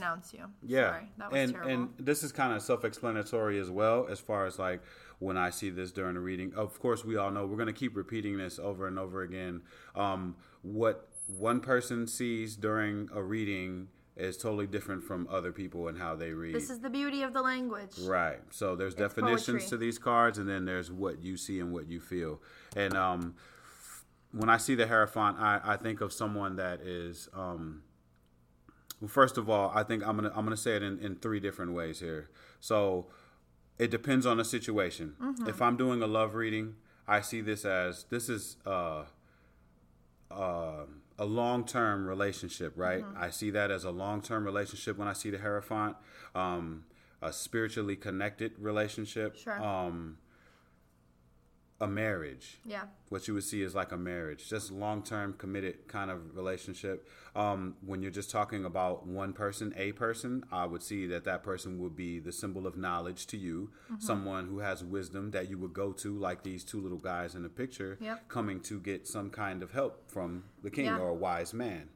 Renounce 0.00 0.32
you. 0.32 0.44
Yeah, 0.66 0.90
Sorry, 0.90 1.12
that 1.18 1.30
was 1.32 1.40
and 1.40 1.52
terrible. 1.52 1.70
and 1.72 1.88
this 1.98 2.22
is 2.22 2.32
kind 2.32 2.52
of 2.54 2.62
self-explanatory 2.62 3.58
as 3.60 3.70
well, 3.70 4.06
as 4.10 4.18
far 4.20 4.46
as 4.46 4.58
like 4.58 4.82
when 5.18 5.36
I 5.36 5.50
see 5.50 5.70
this 5.70 5.92
during 5.92 6.16
a 6.16 6.20
reading. 6.20 6.52
Of 6.54 6.78
course, 6.80 7.04
we 7.04 7.16
all 7.16 7.30
know 7.30 7.46
we're 7.46 7.56
going 7.56 7.66
to 7.66 7.72
keep 7.72 7.96
repeating 7.96 8.36
this 8.38 8.58
over 8.58 8.86
and 8.88 8.98
over 8.98 9.22
again. 9.22 9.62
Um, 9.94 10.36
what 10.62 11.08
one 11.26 11.60
person 11.60 12.06
sees 12.06 12.56
during 12.56 13.08
a 13.14 13.22
reading 13.22 13.88
is 14.20 14.36
totally 14.36 14.66
different 14.66 15.02
from 15.02 15.26
other 15.30 15.52
people 15.52 15.88
and 15.88 15.98
how 15.98 16.14
they 16.14 16.32
read. 16.32 16.54
this 16.54 16.70
is 16.70 16.80
the 16.80 16.90
beauty 16.90 17.22
of 17.22 17.32
the 17.32 17.42
language. 17.42 17.98
Right. 18.02 18.40
So 18.50 18.76
there's 18.76 18.94
definitions 18.94 19.62
poetry. 19.62 19.68
to 19.68 19.76
these 19.76 19.98
cards, 19.98 20.38
and 20.38 20.48
then 20.48 20.64
there's 20.64 20.90
what 20.90 21.22
you 21.22 21.36
see 21.36 21.60
and 21.60 21.72
what 21.72 21.88
you 21.88 22.00
feel. 22.00 22.40
And 22.76 22.96
um, 22.96 23.34
when 24.32 24.48
I 24.48 24.56
see 24.56 24.74
the 24.74 24.86
Hierophant, 24.86 25.38
I, 25.38 25.60
I 25.64 25.76
think 25.76 26.00
of 26.00 26.12
someone 26.12 26.56
that 26.56 26.80
is. 26.80 27.28
Um, 27.34 27.82
well, 29.00 29.08
first 29.08 29.38
of 29.38 29.48
all, 29.48 29.72
I 29.74 29.82
think 29.82 30.06
I'm 30.06 30.16
gonna 30.16 30.32
I'm 30.34 30.44
gonna 30.44 30.56
say 30.56 30.76
it 30.76 30.82
in, 30.82 30.98
in 30.98 31.16
three 31.16 31.40
different 31.40 31.72
ways 31.72 32.00
here. 32.00 32.28
So 32.60 33.06
it 33.78 33.90
depends 33.90 34.26
on 34.26 34.36
the 34.36 34.44
situation. 34.44 35.14
If 35.46 35.62
I'm 35.62 35.78
doing 35.78 36.02
a 36.02 36.06
love 36.06 36.34
reading, 36.34 36.74
I 37.08 37.22
see 37.22 37.40
this 37.40 37.64
as 37.64 38.04
this 38.10 38.28
is 38.28 38.58
uh, 38.66 39.04
uh, 40.30 40.84
a 41.20 41.24
long 41.24 41.64
term 41.64 42.06
relationship, 42.06 42.72
right? 42.76 43.04
I 43.16 43.28
see 43.30 43.50
that 43.50 43.70
as 43.70 43.84
a 43.84 43.90
long 43.90 44.22
term 44.22 44.44
relationship 44.44 44.96
when 44.96 45.06
I 45.06 45.12
see 45.12 45.30
the 45.30 45.38
Hierophant, 45.38 45.96
um, 46.34 46.84
a 47.20 47.30
spiritually 47.32 47.94
connected 47.94 48.52
relationship. 48.58 49.36
Sure. 49.36 49.62
Um, 49.62 50.16
a 51.80 51.86
marriage. 51.86 52.58
Yeah. 52.64 52.82
What 53.08 53.26
you 53.26 53.34
would 53.34 53.44
see 53.44 53.62
is 53.62 53.74
like 53.74 53.90
a 53.92 53.96
marriage, 53.96 54.48
just 54.48 54.70
long 54.70 55.02
term 55.02 55.32
committed 55.32 55.88
kind 55.88 56.10
of 56.10 56.36
relationship. 56.36 57.08
Um, 57.34 57.76
when 57.84 58.02
you're 58.02 58.10
just 58.10 58.30
talking 58.30 58.64
about 58.64 59.06
one 59.06 59.32
person, 59.32 59.72
a 59.76 59.92
person, 59.92 60.44
I 60.52 60.66
would 60.66 60.82
see 60.82 61.06
that 61.06 61.24
that 61.24 61.42
person 61.42 61.78
would 61.80 61.96
be 61.96 62.18
the 62.18 62.32
symbol 62.32 62.66
of 62.66 62.76
knowledge 62.76 63.26
to 63.28 63.36
you, 63.36 63.70
Mm-hmm. 63.90 64.00
someone 64.00 64.46
who 64.46 64.58
has 64.58 64.84
wisdom 64.84 65.30
that 65.30 65.48
you 65.48 65.56
would 65.58 65.72
go 65.72 65.92
to, 65.92 66.18
like 66.18 66.42
these 66.42 66.64
two 66.64 66.80
little 66.80 66.98
guys 66.98 67.34
in 67.34 67.42
the 67.42 67.48
picture, 67.48 67.96
Yep. 68.00 68.28
coming 68.28 68.60
to 68.60 68.78
get 68.80 69.08
some 69.08 69.30
kind 69.30 69.62
of 69.62 69.70
help 69.72 70.10
from 70.10 70.44
the 70.62 70.70
king 70.70 70.84
Yeah. 70.86 70.98
or 70.98 71.08
a 71.08 71.14
wise 71.14 71.54
man. 71.54 71.88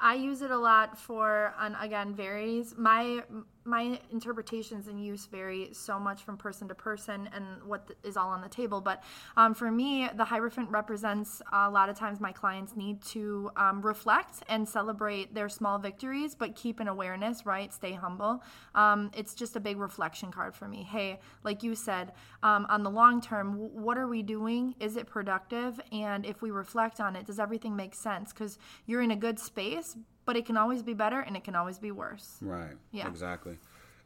I 0.00 0.14
use 0.14 0.42
it 0.42 0.50
a 0.50 0.58
lot 0.58 0.98
for, 0.98 1.54
and 1.58 1.74
again, 1.80 2.14
varies. 2.14 2.74
My 2.76 3.22
my 3.66 3.98
interpretations 4.10 4.86
and 4.88 5.04
use 5.04 5.26
vary 5.26 5.70
so 5.72 5.98
much 5.98 6.22
from 6.22 6.36
person 6.36 6.68
to 6.68 6.74
person 6.74 7.28
and 7.34 7.44
what 7.64 7.86
th- 7.86 7.98
is 8.04 8.16
all 8.16 8.28
on 8.28 8.40
the 8.40 8.48
table. 8.48 8.80
But 8.80 9.02
um, 9.36 9.54
for 9.54 9.70
me, 9.70 10.08
the 10.14 10.24
Hierophant 10.24 10.70
represents 10.70 11.42
a 11.52 11.70
lot 11.70 11.88
of 11.88 11.98
times 11.98 12.20
my 12.20 12.32
clients 12.32 12.76
need 12.76 13.02
to 13.06 13.50
um, 13.56 13.82
reflect 13.82 14.42
and 14.48 14.68
celebrate 14.68 15.34
their 15.34 15.48
small 15.48 15.78
victories, 15.78 16.34
but 16.34 16.54
keep 16.54 16.80
an 16.80 16.88
awareness, 16.88 17.46
right? 17.46 17.72
Stay 17.72 17.92
humble. 17.92 18.42
Um, 18.74 19.10
it's 19.14 19.34
just 19.34 19.56
a 19.56 19.60
big 19.60 19.78
reflection 19.78 20.30
card 20.30 20.54
for 20.54 20.68
me. 20.68 20.82
Hey, 20.82 21.20
like 21.44 21.62
you 21.62 21.74
said, 21.74 22.12
um, 22.42 22.66
on 22.68 22.82
the 22.82 22.90
long 22.90 23.20
term, 23.20 23.52
w- 23.52 23.70
what 23.72 23.98
are 23.98 24.08
we 24.08 24.22
doing? 24.22 24.74
Is 24.80 24.96
it 24.96 25.06
productive? 25.06 25.80
And 25.92 26.24
if 26.24 26.42
we 26.42 26.50
reflect 26.50 27.00
on 27.00 27.16
it, 27.16 27.26
does 27.26 27.38
everything 27.38 27.74
make 27.76 27.94
sense? 27.94 28.32
Because 28.32 28.58
you're 28.86 29.02
in 29.02 29.10
a 29.10 29.16
good 29.16 29.38
space, 29.38 29.96
but 30.26 30.36
it 30.36 30.44
can 30.44 30.56
always 30.58 30.82
be 30.82 30.92
better 30.92 31.20
and 31.20 31.36
it 31.36 31.44
can 31.44 31.54
always 31.54 31.78
be 31.78 31.90
worse. 31.92 32.36
Right. 32.42 32.74
Yeah. 32.92 33.08
Exactly. 33.08 33.56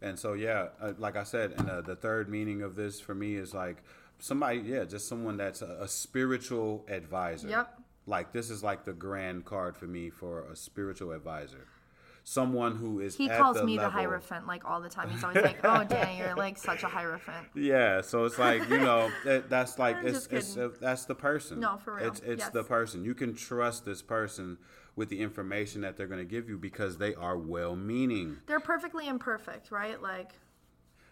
And 0.03 0.19
so, 0.19 0.35
yeah, 0.35 0.69
uh, 0.81 0.93
like 0.99 1.17
I 1.17 1.25
said, 1.25 1.53
and 1.59 1.69
uh, 1.69 1.81
the 1.81 1.97
third 1.97 2.29
meaning 2.29 2.63
of 2.63 2.77
this 2.77 3.01
for 3.01 3.15
me 3.15 3.35
is 3.35 3.53
like 3.53 3.83
somebody, 4.19 4.59
yeah, 4.61 4.85
just 4.85 5.09
someone 5.09 5.37
that's 5.37 5.63
a, 5.63 5.79
a 5.81 5.89
spiritual 5.89 6.85
advisor. 6.89 7.49
Yep. 7.49 7.81
Like 8.07 8.33
this 8.33 8.51
is 8.51 8.63
like 8.63 8.85
the 8.85 8.93
grand 8.93 9.45
card 9.45 9.77
for 9.77 9.87
me 9.87 10.09
for 10.11 10.41
a 10.51 10.57
spiritual 10.57 11.13
advisor. 11.13 11.67
Someone 12.23 12.77
who 12.77 13.01
is 13.01 13.17
He 13.17 13.29
calls 13.29 13.57
the 13.57 13.65
me 13.65 13.77
the 13.77 13.85
level- 13.85 13.99
Hierophant 13.99 14.47
like 14.47 14.65
all 14.65 14.81
the 14.81 14.89
time. 14.91 15.09
He's 15.11 15.25
always 15.25 15.43
like, 15.43 15.65
"Oh, 15.65 15.85
dang, 15.85 16.19
you're 16.19 16.35
like 16.47 16.59
such 16.59 16.83
a 16.83 16.87
Hierophant." 16.87 17.47
Yeah, 17.55 18.03
so 18.03 18.25
it's 18.25 18.39
like 18.39 18.69
you 18.69 18.79
know 18.79 19.11
that, 19.25 19.49
that's 19.49 19.79
like 19.79 19.97
I'm 19.97 20.07
it's, 20.07 20.27
it's 20.31 20.57
uh, 20.57 20.69
that's 20.81 21.07
the 21.07 21.15
person. 21.15 21.61
No, 21.61 21.79
for 21.79 21.95
real. 21.97 22.07
It's 22.09 22.21
it's 22.21 22.41
Yes. 22.45 22.51
the 22.51 22.63
person. 22.63 23.05
You 23.05 23.15
can 23.15 23.35
trust 23.35 23.85
this 23.87 24.03
person 24.03 24.59
with 24.97 25.09
the 25.09 25.21
information 25.21 25.81
that 25.83 25.97
they're 25.97 26.07
going 26.07 26.21
to 26.21 26.25
give 26.31 26.49
you 26.49 26.59
because 26.59 26.99
they 26.99 27.15
are 27.15 27.37
well-meaning. 27.39 28.39
They're 28.47 28.61
perfectly 28.61 29.07
imperfect, 29.09 29.71
right? 29.71 30.01
Like, 30.03 30.33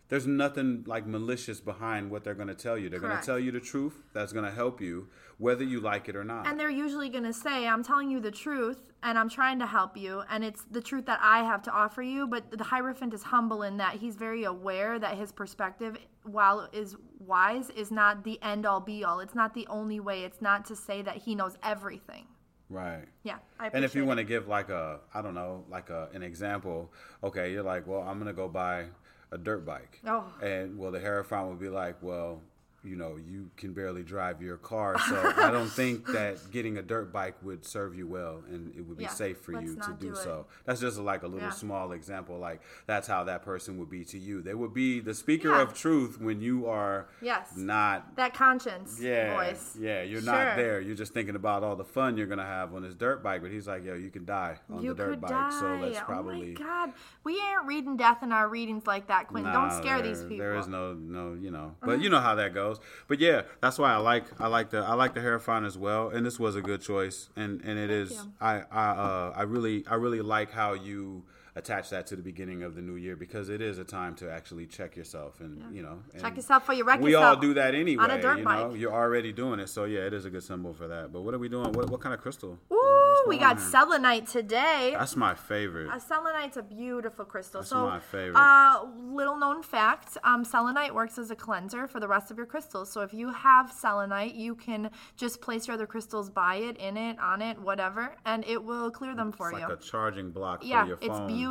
There's 0.09 0.27
nothing 0.27 0.85
like 0.87 1.07
malicious 1.07 1.61
behind 1.61 2.11
what 2.11 2.25
they're 2.25 2.35
going 2.35 2.49
to 2.49 2.55
tell 2.55 2.77
you. 2.79 2.89
They're 2.89 3.01
going 3.01 3.19
to 3.19 3.25
tell 3.25 3.39
you 3.39 3.53
the 3.53 3.61
truth. 3.61 4.03
That's 4.15 4.33
going 4.33 4.45
to 4.47 4.51
help 4.51 4.81
you, 4.81 5.09
whether 5.39 5.63
you 5.65 5.81
like 5.81 6.09
it 6.09 6.17
or 6.17 6.25
not. 6.25 6.47
and 6.47 6.59
they're 6.59 6.71
usually 6.71 7.09
going 7.11 7.25
to 7.25 7.33
say, 7.33 7.67
"I'm 7.69 7.85
telling 7.85 8.11
you 8.11 8.19
the 8.21 8.31
truth, 8.31 8.91
and 9.03 9.19
I'm 9.19 9.29
trying 9.29 9.59
to 9.61 9.67
help 9.67 9.97
you, 9.97 10.23
and 10.31 10.43
it's 10.43 10.65
the 10.71 10.81
truth 10.81 11.07
that 11.07 11.21
I 11.23 11.45
have 11.45 11.63
to 11.65 11.71
offer 11.71 12.03
you." 12.03 12.27
But 12.27 12.51
the 12.51 12.65
Hierophant 12.65 13.13
is 13.15 13.23
humble 13.23 13.63
in 13.63 13.77
that 13.77 13.97
he's 13.97 14.17
very 14.17 14.45
aware 14.45 14.99
that 14.99 15.17
his 15.17 15.31
perspective, 15.31 15.97
while 16.25 16.69
is 16.73 16.97
wise, 17.21 17.69
is 17.71 17.91
not 17.91 18.25
the 18.25 18.41
end 18.43 18.65
all 18.67 18.81
be 18.81 19.05
all. 19.05 19.21
It's 19.21 19.35
not 19.35 19.53
the 19.55 19.67
only 19.69 20.01
way. 20.01 20.25
It's 20.25 20.41
not 20.41 20.65
to 20.67 20.75
say 20.77 21.03
that 21.03 21.19
he 21.19 21.35
knows 21.35 21.57
everything. 21.63 22.27
Right. 22.71 23.05
Yeah, 23.23 23.37
I 23.59 23.69
And 23.69 23.85
if 23.85 23.95
you 23.95 24.05
want 24.05 24.19
to 24.19 24.25
give 24.25 24.49
like 24.49 24.69
a, 24.69 25.01
I 25.15 25.23
don't 25.23 25.35
know, 25.35 25.65
like 25.71 25.91
a, 25.91 26.09
an 26.15 26.23
example, 26.23 26.91
okay, 27.23 27.53
you're 27.53 27.63
like, 27.63 27.87
well, 27.87 28.03
I'm 28.03 28.19
gonna 28.19 28.33
go 28.33 28.49
buy 28.49 28.87
a 29.33 29.39
dirt 29.39 29.65
bike, 29.67 30.01
Oh. 30.07 30.25
and 30.43 30.79
well, 30.79 30.91
the 30.91 31.01
Hierophant 31.01 31.49
would 31.49 31.61
be 31.61 31.69
like, 31.69 31.97
well, 32.03 32.41
you 32.85 32.95
know, 32.95 33.17
you 33.17 33.51
can 33.57 33.73
barely 33.73 34.03
drive 34.05 34.41
your 34.41 34.57
car, 34.57 34.97
so 35.09 35.33
I 35.37 35.51
don't 35.53 35.69
think 35.69 36.07
that 36.09 36.39
getting 36.53 36.79
a 36.79 36.83
dirt 36.83 37.13
bike 37.13 37.35
would 37.43 37.65
serve 37.65 37.97
you 37.97 38.07
well, 38.07 38.43
and 38.49 38.73
it 38.77 38.83
would 38.83 38.97
be 38.97 39.05
Yeah, 39.05 39.11
safe 39.11 39.39
for 39.39 39.53
you 39.61 39.75
to 39.75 39.97
do 40.01 40.09
do 40.11 40.15
so. 40.15 40.47
That's 40.65 40.81
just 40.81 40.97
like 40.99 41.23
a 41.25 41.27
little 41.27 41.49
Yeah. 41.49 41.55
small 41.55 41.91
example, 41.93 42.39
like 42.39 42.61
that's 42.87 43.09
how 43.09 43.25
that 43.25 43.43
person 43.43 43.79
would 43.79 43.91
be 43.91 44.05
to 44.07 44.19
you. 44.19 44.43
They 44.43 44.55
would 44.55 44.73
be 44.73 45.01
the 45.01 45.13
speaker 45.13 45.49
Yeah. 45.51 45.63
of 45.63 45.75
truth 45.75 46.21
when 46.21 46.41
you 46.41 46.67
are 46.67 47.09
Yes. 47.21 47.57
not 47.57 48.15
that 48.15 48.33
conscience 48.35 49.01
yeah, 49.03 49.35
voice. 49.35 49.77
Yeah, 49.79 50.03
you're 50.03 50.23
Sure. 50.23 50.33
not 50.33 50.57
there. 50.57 50.81
You're 50.81 50.95
just 50.95 51.13
thinking 51.13 51.35
about 51.35 51.65
all 51.65 51.75
the 51.75 51.85
fun 51.85 52.17
you're 52.17 52.29
gonna 52.29 52.45
have 52.47 52.73
on 52.75 52.83
this 52.83 52.95
dirt 52.95 53.23
bike. 53.25 53.43
But 53.43 53.51
he's 53.51 53.67
like, 53.67 53.85
yo, 53.85 53.95
you 53.95 54.11
can 54.11 54.25
die 54.25 54.57
on 54.71 54.83
You 54.83 54.95
the 54.95 55.05
dirt 55.05 55.21
bike. 55.21 55.31
die. 55.31 55.51
So 55.59 55.75
let's 55.83 55.99
Oh 55.99 56.05
probably. 56.05 56.55
my 56.55 56.65
god, 56.65 56.93
we 57.25 57.41
aren't 57.41 57.67
reading 57.67 57.97
death 57.97 58.23
in 58.23 58.31
our 58.31 58.49
readings 58.49 58.87
like 58.87 59.09
that, 59.09 59.27
Quinn. 59.29 59.43
Don't 59.45 59.73
scare 59.73 60.01
these 60.01 60.23
people. 60.23 60.39
There 60.39 60.57
is 60.57 60.69
no, 60.69 60.95
no, 60.95 61.35
you 61.35 61.51
know, 61.51 61.75
but 61.81 61.95
uh-huh. 61.95 62.03
you 62.03 62.09
know 62.11 62.21
how 62.21 62.37
that 62.37 62.55
goes. 62.55 62.68
But 63.07 63.21
yeah, 63.21 63.43
that's 63.61 63.79
why 63.79 63.93
I 63.93 63.97
like, 63.97 64.25
I 64.41 64.49
like 64.49 64.71
the, 64.71 64.79
I 64.79 64.95
like 64.95 65.15
the 65.15 65.21
Hierophant 65.21 65.65
as 65.67 65.79
well, 65.79 66.09
and 66.09 66.25
this 66.25 66.39
was 66.39 66.57
a 66.57 66.61
good 66.63 66.81
choice, 66.83 67.31
and 67.37 67.61
and 67.63 67.79
it 67.79 67.91
is, 67.91 68.11
you. 68.13 68.33
I, 68.41 68.63
I, 68.71 68.89
uh, 68.91 69.33
I 69.37 69.43
really, 69.43 69.85
I 69.87 69.95
really 69.95 70.21
like 70.21 70.51
how 70.51 70.75
you 70.75 71.25
attach 71.59 71.91
that 71.91 72.07
to 72.07 72.17
the 72.17 72.23
beginning 72.23 72.63
of 72.63 72.75
the 72.75 72.81
new 72.83 72.97
year 72.97 73.17
because 73.17 73.49
it 73.49 73.61
is 73.61 73.79
a 73.79 73.85
time 73.85 74.15
to 74.15 74.31
actually 74.31 74.67
check 74.67 74.97
yourself 74.97 75.41
and 75.41 75.75
you 75.75 75.83
know 75.83 75.99
Check 76.21 76.37
yourself 76.37 76.65
for 76.65 76.73
your 76.73 76.87
wreck 76.87 77.01
we 77.01 77.15
all 77.15 77.37
do 77.37 77.55
that 77.55 77.75
anyway 77.75 78.03
on 78.03 78.11
a 78.11 78.21
dirt 78.21 78.39
you 78.39 78.45
bike. 78.45 78.59
know 78.69 78.75
you're 78.75 78.93
already 78.93 79.33
doing 79.33 79.59
it 79.61 79.69
so 79.69 79.85
yeah 79.85 80.01
it 80.01 80.15
is 80.15 80.25
a 80.25 80.31
good 80.31 80.43
symbol 80.43 80.73
for 80.73 80.89
that 80.89 81.13
but 81.13 81.23
what 81.23 81.35
are 81.35 81.39
we 81.39 81.49
doing 81.49 81.73
what, 81.73 81.91
what 81.91 82.01
kind 82.01 82.15
of 82.15 82.21
crystal 82.21 82.59
Ooh, 82.73 83.25
we 83.27 83.37
got 83.39 83.61
selenite 83.61 84.27
today. 84.27 84.95
that's 84.99 85.17
my 85.17 85.35
favorite 85.35 85.89
Uh, 85.91 85.99
selenite's 85.99 86.57
a 86.57 86.63
beautiful 86.63 87.25
crystal. 87.25 87.61
That's 87.61 87.71
so, 87.71 87.87
my 87.87 87.99
favorite. 88.01 88.37
Uh, 88.41 88.87
little 89.11 89.37
known 89.37 89.63
fact: 89.63 90.17
um, 90.25 90.45
selenite 90.45 90.95
works 90.95 91.19
as 91.19 91.31
a 91.31 91.37
cleanser 91.37 91.87
for 91.87 91.99
the 92.01 92.09
rest 92.09 92.31
of 92.31 92.37
your 92.37 92.47
crystals. 92.47 92.91
So 92.93 93.01
if 93.03 93.13
you 93.13 93.31
have 93.33 93.73
selenite, 93.73 94.35
you 94.35 94.55
can 94.55 94.91
just 95.17 95.41
place 95.41 95.67
your 95.67 95.75
other 95.75 95.87
crystals 95.87 96.31
by 96.31 96.57
it, 96.57 96.77
in 96.79 96.97
it, 96.97 97.19
on 97.19 97.43
it, 97.43 97.59
whatever, 97.59 98.15
and 98.25 98.45
it 98.47 98.63
will 98.63 98.91
clear 98.91 99.15
them 99.15 99.33
for 99.33 99.51
it's 99.51 99.61
you. 99.61 99.69
like 99.69 99.79
a 99.79 99.83
charging 99.83 100.31
block 100.31 100.65
yeah, 100.65 100.83
for 100.83 100.89
your 100.89 100.97
phone 100.99 101.11
it's 101.11 101.21
beautiful. 101.33 101.48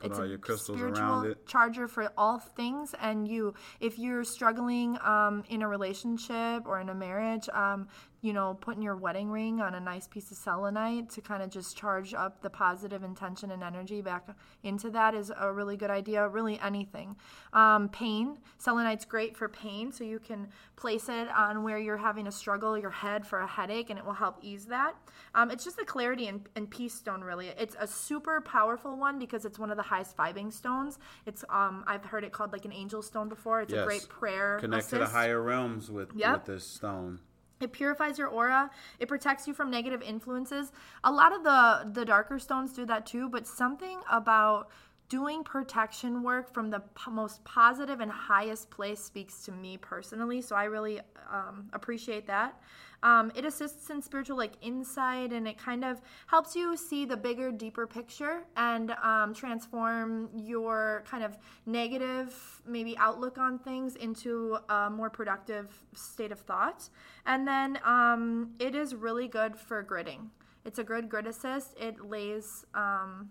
Put 0.00 0.10
it's 0.10 0.18
all 0.18 0.24
a 0.24 0.28
your 0.28 0.38
crystals 0.38 0.78
spiritual 0.78 1.04
around 1.04 1.26
it. 1.30 1.46
charger 1.46 1.88
for 1.88 2.12
all 2.16 2.38
things. 2.38 2.94
And 3.00 3.26
you, 3.26 3.54
if 3.80 3.98
you're 3.98 4.24
struggling 4.24 4.98
um, 5.02 5.44
in 5.48 5.62
a 5.62 5.68
relationship 5.68 6.66
or 6.66 6.80
in 6.80 6.88
a 6.88 6.94
marriage, 6.94 7.48
um, 7.52 7.88
you 8.22 8.32
know, 8.32 8.56
putting 8.60 8.82
your 8.82 8.96
wedding 8.96 9.30
ring 9.30 9.60
on 9.60 9.74
a 9.74 9.80
nice 9.80 10.06
piece 10.06 10.30
of 10.30 10.36
selenite 10.36 11.10
to 11.10 11.20
kind 11.20 11.42
of 11.42 11.50
just 11.50 11.76
charge 11.76 12.14
up 12.14 12.40
the 12.40 12.48
positive 12.48 13.02
intention 13.02 13.50
and 13.50 13.64
energy 13.64 14.00
back 14.00 14.28
into 14.62 14.90
that 14.90 15.12
is 15.12 15.32
a 15.40 15.52
really 15.52 15.76
good 15.76 15.90
idea. 15.90 16.26
Really, 16.28 16.58
anything. 16.60 17.16
Um, 17.52 17.88
pain. 17.88 18.38
Selenite's 18.58 19.04
great 19.04 19.36
for 19.36 19.48
pain, 19.48 19.90
so 19.90 20.04
you 20.04 20.20
can 20.20 20.46
place 20.76 21.08
it 21.08 21.28
on 21.36 21.64
where 21.64 21.78
you're 21.78 21.96
having 21.96 22.28
a 22.28 22.32
struggle, 22.32 22.78
your 22.78 22.90
head 22.90 23.26
for 23.26 23.40
a 23.40 23.46
headache, 23.46 23.90
and 23.90 23.98
it 23.98 24.04
will 24.04 24.12
help 24.12 24.38
ease 24.40 24.66
that. 24.66 24.94
Um, 25.34 25.50
it's 25.50 25.64
just 25.64 25.80
a 25.80 25.84
clarity 25.84 26.28
and, 26.28 26.48
and 26.54 26.70
peace 26.70 26.94
stone, 26.94 27.22
really. 27.22 27.48
It's 27.58 27.74
a 27.80 27.88
super 27.88 28.40
powerful 28.40 28.96
one 28.96 29.18
because 29.18 29.44
it's 29.44 29.58
one 29.58 29.72
of 29.72 29.76
the 29.76 29.82
highest 29.82 30.16
vibing 30.16 30.52
stones. 30.52 31.00
It's 31.26 31.44
um, 31.50 31.82
I've 31.88 32.04
heard 32.04 32.22
it 32.22 32.30
called 32.30 32.52
like 32.52 32.64
an 32.64 32.72
angel 32.72 33.02
stone 33.02 33.28
before. 33.28 33.62
It's 33.62 33.72
a 33.72 33.84
great 33.84 34.08
prayer. 34.08 34.58
connect 34.60 34.90
to 34.90 34.98
the 34.98 35.06
higher 35.06 35.42
realms 35.42 35.90
with 35.90 36.10
Yep. 36.14 36.32
with 36.34 36.44
this 36.44 36.64
stone 36.64 37.18
It 37.62 37.72
purifies 37.72 38.18
your 38.18 38.28
aura. 38.28 38.70
It 38.98 39.08
protects 39.08 39.46
you 39.46 39.54
from 39.54 39.70
negative 39.70 40.02
influences. 40.02 40.72
A 41.04 41.12
lot 41.12 41.32
of 41.32 41.44
the 41.44 41.90
the 41.92 42.04
darker 42.04 42.38
stones 42.38 42.72
do 42.72 42.84
that 42.86 43.06
too, 43.06 43.28
but 43.28 43.46
something 43.46 44.00
about 44.10 44.68
doing 45.12 45.44
protection 45.44 46.22
work 46.22 46.50
from 46.54 46.70
the 46.70 46.80
p- 46.80 47.10
most 47.10 47.44
positive 47.44 48.00
and 48.00 48.10
highest 48.10 48.70
place 48.70 48.98
speaks 48.98 49.42
to 49.42 49.52
me 49.52 49.76
personally. 49.76 50.40
So 50.40 50.56
I 50.56 50.64
really 50.64 51.00
um, 51.30 51.68
appreciate 51.74 52.26
that. 52.28 52.58
Um, 53.02 53.30
it 53.34 53.44
assists 53.44 53.90
in 53.90 54.00
spiritual 54.00 54.38
like 54.38 54.54
insight, 54.62 55.34
and 55.34 55.46
it 55.46 55.58
kind 55.58 55.84
of 55.84 56.00
helps 56.28 56.56
you 56.56 56.78
see 56.78 57.04
the 57.04 57.18
bigger, 57.18 57.52
deeper 57.52 57.86
picture 57.86 58.44
and 58.56 58.92
um, 59.02 59.34
transform 59.34 60.30
your 60.34 61.04
kind 61.06 61.22
of 61.22 61.36
negative 61.66 62.62
maybe 62.66 62.96
outlook 62.96 63.36
on 63.36 63.58
things 63.58 63.96
into 63.96 64.56
a 64.70 64.88
more 64.88 65.10
productive 65.10 65.84
state 65.94 66.32
of 66.32 66.38
thought. 66.38 66.88
And 67.26 67.46
then 67.46 67.78
um, 67.84 68.52
it 68.58 68.74
is 68.74 68.94
really 68.94 69.28
good 69.28 69.56
for 69.56 69.84
gridding. 69.84 70.30
It's 70.64 70.78
a 70.78 70.84
good 70.84 71.10
grid 71.10 71.26
assist. 71.26 71.74
It 71.78 72.00
lays. 72.00 72.64
Um, 72.72 73.28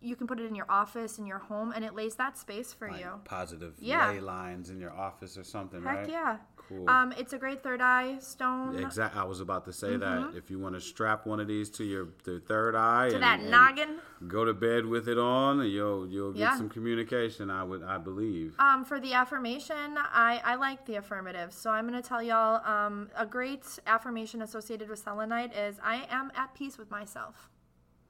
you 0.00 0.14
can 0.16 0.26
put 0.26 0.38
it 0.38 0.46
in 0.46 0.54
your 0.54 0.70
office, 0.70 1.18
in 1.18 1.26
your 1.26 1.38
home, 1.38 1.72
and 1.74 1.84
it 1.84 1.94
lays 1.94 2.14
that 2.16 2.38
space 2.38 2.72
for 2.72 2.90
like 2.90 3.00
you. 3.00 3.10
positive 3.24 3.74
Yeah. 3.78 4.10
ley 4.10 4.20
lines 4.20 4.70
in 4.70 4.78
your 4.80 4.92
office 4.92 5.36
or 5.36 5.42
something 5.44 5.82
Heck 5.82 5.96
right 5.96 6.08
yeah. 6.08 6.36
Cool. 6.56 6.88
Um, 6.88 7.12
it's 7.16 7.32
a 7.32 7.38
great 7.38 7.62
third 7.62 7.80
eye 7.80 8.18
stone. 8.18 8.78
Exactly. 8.78 9.18
I 9.18 9.24
was 9.24 9.40
about 9.40 9.64
to 9.64 9.72
say 9.72 9.96
that 9.96 10.34
if 10.36 10.50
you 10.50 10.58
want 10.58 10.74
to 10.74 10.80
strap 10.82 11.24
one 11.26 11.40
of 11.40 11.48
these 11.48 11.70
to 11.70 11.84
your 11.84 12.08
third 12.46 12.74
eye 12.76 13.08
Mm-hmm. 13.08 13.10
To 13.10 13.14
and, 13.14 13.22
that 13.24 13.40
and 13.40 13.50
noggin. 13.50 14.00
go 14.28 14.44
to 14.44 14.52
bed 14.52 14.84
with 14.84 15.08
it 15.08 15.18
on, 15.18 15.66
you'll 15.66 16.06
you'll 16.08 16.32
get 16.32 16.40
Yeah. 16.40 16.56
some 16.58 16.68
communication. 16.68 17.50
I 17.50 17.64
would 17.64 17.82
I 17.82 17.96
believe. 17.98 18.54
Um, 18.58 18.84
for 18.84 19.00
the 19.00 19.14
affirmation, 19.14 19.96
I, 19.96 20.40
I 20.44 20.54
like 20.56 20.84
the 20.84 20.96
affirmative. 20.96 21.52
So 21.54 21.70
I'm 21.70 21.88
going 21.88 22.00
to 22.00 22.06
tell 22.06 22.22
y'all 22.22 22.60
um, 22.70 23.08
a 23.16 23.24
great 23.26 23.64
affirmation 23.86 24.42
associated 24.42 24.90
with 24.90 24.98
selenite 24.98 25.54
is 25.56 25.80
I 25.82 26.06
am 26.10 26.30
at 26.36 26.54
peace 26.54 26.76
with 26.76 26.90
myself. 26.90 27.48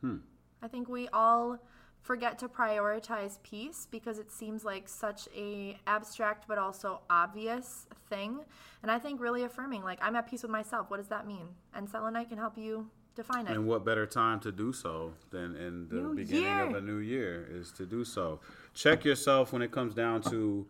Hmm. 0.00 0.16
I 0.62 0.68
think 0.68 0.88
we 0.88 1.08
all 1.08 1.58
forget 2.00 2.38
to 2.38 2.48
prioritize 2.48 3.38
peace 3.42 3.86
because 3.90 4.18
it 4.18 4.30
seems 4.30 4.64
like 4.64 4.88
such 4.88 5.28
a 5.36 5.76
abstract 5.86 6.46
but 6.48 6.58
also 6.58 7.00
obvious 7.10 7.86
thing. 8.08 8.40
And 8.82 8.90
I 8.90 8.98
think 8.98 9.20
really 9.20 9.42
affirming, 9.44 9.82
like 9.82 9.98
I'm 10.00 10.16
at 10.16 10.28
peace 10.28 10.42
with 10.42 10.50
myself. 10.50 10.90
What 10.90 10.98
does 10.98 11.08
that 11.08 11.26
mean? 11.26 11.48
And 11.74 11.88
selenite 11.88 12.28
can 12.28 12.38
help 12.38 12.56
you 12.56 12.88
define 13.14 13.46
it. 13.46 13.52
And 13.52 13.66
what 13.66 13.84
better 13.84 14.06
time 14.06 14.40
to 14.40 14.52
do 14.52 14.72
so 14.72 15.12
than 15.30 15.56
in 15.56 15.88
the 15.88 15.96
New 15.96 16.14
beginning 16.14 16.44
year. 16.44 16.66
of 16.66 16.74
a 16.74 16.80
new 16.80 16.98
year 16.98 17.46
is 17.50 17.72
to 17.72 17.84
do 17.84 18.04
so. 18.04 18.40
Check 18.74 19.04
yourself 19.04 19.52
when 19.52 19.60
it 19.60 19.72
comes 19.72 19.94
down 19.94 20.22
to 20.22 20.66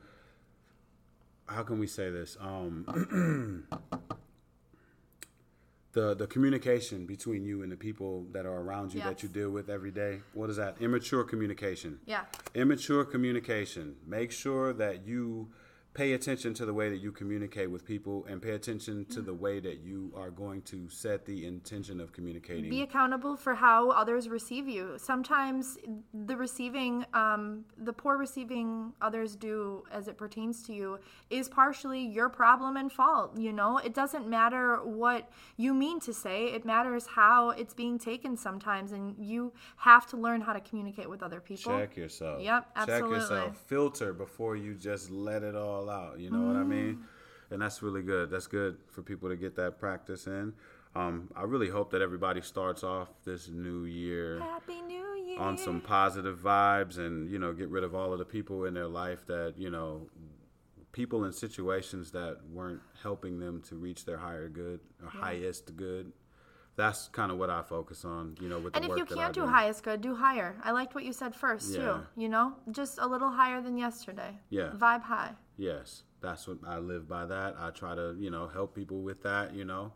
how 1.47 1.63
can 1.63 1.79
we 1.79 1.87
say 1.87 2.11
this? 2.11 2.37
Um, 2.41 3.67
the 5.99 6.15
the 6.15 6.27
communication 6.29 7.07
between 7.07 7.45
you 7.45 7.63
and 7.63 7.71
the 7.73 7.77
people 7.89 8.13
that 8.35 8.47
are 8.47 8.59
around 8.65 8.95
you 8.95 9.01
that 9.01 9.23
you 9.23 9.29
deal 9.29 9.51
with 9.51 9.69
every 9.69 9.91
day. 9.91 10.21
What 10.33 10.49
is 10.51 10.57
that? 10.57 10.77
Immature 10.81 11.25
communication. 11.25 11.99
yeah. 12.07 12.25
Immature 12.55 13.05
communication. 13.05 13.97
Make 14.07 14.31
sure 14.31 14.73
that 14.75 15.07
you 15.11 15.49
pay 15.99 16.13
attention 16.13 16.55
to 16.55 16.65
the 16.65 16.73
way 16.73 16.89
that 16.89 16.99
you 16.99 17.11
communicate 17.11 17.69
with 17.69 17.85
people 17.85 18.25
and 18.31 18.41
pay 18.41 18.53
attention 18.53 19.05
to 19.07 19.21
the 19.21 19.35
way 19.35 19.59
that 19.59 19.81
you 19.81 20.13
are 20.17 20.31
going 20.31 20.63
to 20.63 20.89
set 20.89 21.27
the 21.27 21.45
intention 21.45 22.01
of 22.01 22.13
communicating. 22.13 22.71
Be 22.71 22.83
accountable 22.83 23.37
for 23.37 23.53
how 23.53 23.91
others 23.91 24.29
receive 24.29 24.69
you. 24.69 24.95
Sometimes 24.97 25.77
the 26.15 26.37
receiving, 26.37 27.05
um, 27.15 27.65
the 27.79 27.93
poor 27.93 28.17
receiving 28.17 28.93
others 29.03 29.35
do 29.35 29.83
as 29.91 30.07
it 30.07 30.17
pertains 30.17 30.63
to 30.63 30.73
you 30.73 31.01
is 31.31 31.49
partially 31.49 32.07
your 32.07 32.29
problem 32.29 32.77
and 32.77 32.93
fault. 32.93 33.37
You 33.37 33.53
know, 33.53 33.79
it 33.79 33.93
doesn't 33.93 34.29
matter 34.29 34.77
what 34.85 35.29
you 35.57 35.75
mean 35.75 35.99
to 36.01 36.15
say, 36.15 36.45
it 36.53 36.65
matters 36.65 37.09
how 37.09 37.51
it's 37.51 37.75
being 37.75 37.99
taken 37.99 38.37
sometimes. 38.37 38.93
And 38.93 39.17
you 39.19 39.53
have 39.79 40.07
to 40.11 40.17
learn 40.17 40.43
how 40.43 40.53
to 40.53 40.61
communicate 40.61 41.11
with 41.11 41.25
other 41.25 41.41
people. 41.41 41.77
Check 41.77 41.97
yourself. 41.97 42.41
Yep, 42.41 42.69
Check 42.77 42.89
absolutely. 42.89 43.19
yourself. 43.19 43.57
Filter 43.67 44.13
before 44.13 44.55
you 44.55 44.75
just 44.75 45.11
let 45.11 45.43
it 45.43 45.57
all 45.57 45.88
out. 45.91 46.19
You 46.21 46.31
know 46.31 46.41
what 46.47 46.57
I 46.57 46.65
mean? 46.65 46.97
Mm. 46.97 47.53
And 47.53 47.63
that's 47.63 47.83
really 47.83 48.03
good. 48.03 48.31
That's 48.31 48.47
good 48.47 48.77
for 48.89 49.03
people 49.03 49.29
to 49.31 49.37
get 49.37 49.57
that 49.57 49.79
practice 49.79 50.27
in. 50.27 50.53
Um, 50.95 51.31
I 51.37 51.43
really 51.43 51.69
hope 51.69 51.91
that 51.93 52.03
everybody 52.03 52.41
starts 52.41 52.83
off 52.83 53.09
this 53.25 53.49
new 53.49 53.85
year 53.85 54.39
Happy 54.41 54.81
New 54.83 55.15
Year. 55.15 55.39
on 55.39 55.57
some 55.57 55.81
positive 55.81 56.39
vibes 56.39 56.99
and, 56.99 57.31
you 57.31 57.39
know, 57.39 57.53
get 57.53 57.69
rid 57.69 57.85
of 57.85 57.95
all 57.95 58.13
of 58.13 58.19
the 58.19 58.25
people 58.25 58.65
in 58.65 58.75
their 58.75 58.89
life 58.89 59.27
that, 59.27 59.55
you 59.57 59.71
know, 59.71 60.09
people 60.93 61.25
in 61.25 61.33
situations 61.33 62.11
that 62.13 62.39
weren't 62.53 62.81
helping 63.03 63.39
them 63.39 63.63
to 63.69 63.77
reach 63.77 64.05
their 64.05 64.17
higher 64.19 64.49
good 64.49 64.81
or 65.03 65.09
highest 65.09 65.77
good. 65.77 66.13
That's 66.77 67.09
kind 67.09 67.31
of 67.33 67.39
what 67.39 67.51
I 67.51 67.63
focus 67.63 68.05
on, 68.05 68.37
you 68.41 68.49
know, 68.49 68.59
with 68.59 68.75
And 68.75 68.85
the 68.85 68.87
if 68.87 68.91
work 68.91 68.99
you 68.99 69.05
that 69.07 69.19
I 69.19 69.23
can't 69.25 69.35
do 69.35 69.41
do. 69.43 69.47
highest 69.49 69.83
good, 69.83 70.01
do 70.01 70.15
higher. 70.15 70.57
I 70.63 70.71
liked 70.73 70.95
what 70.95 71.05
you 71.05 71.13
said 71.13 71.35
first 71.35 71.73
Yeah. 71.73 71.79
too. 71.79 72.01
You 72.17 72.29
know, 72.29 72.55
just 72.71 72.99
a 72.99 73.07
little 73.07 73.31
higher 73.31 73.61
than 73.61 73.77
yesterday. 73.77 74.39
Yeah. 74.51 74.71
Vibe 74.77 75.03
high. 75.03 75.33
Yes, 75.59 76.05
that's 76.21 76.47
what 76.47 76.59
I 76.65 76.79
live 76.79 77.09
by. 77.09 77.27
That 77.27 77.57
I 77.59 77.71
try 77.71 77.97
to, 77.97 78.15
you 78.17 78.31
know, 78.31 78.47
help 78.47 78.77
people 78.77 79.01
with 79.01 79.25
that. 79.25 79.55
You 79.55 79.65
know, 79.65 79.93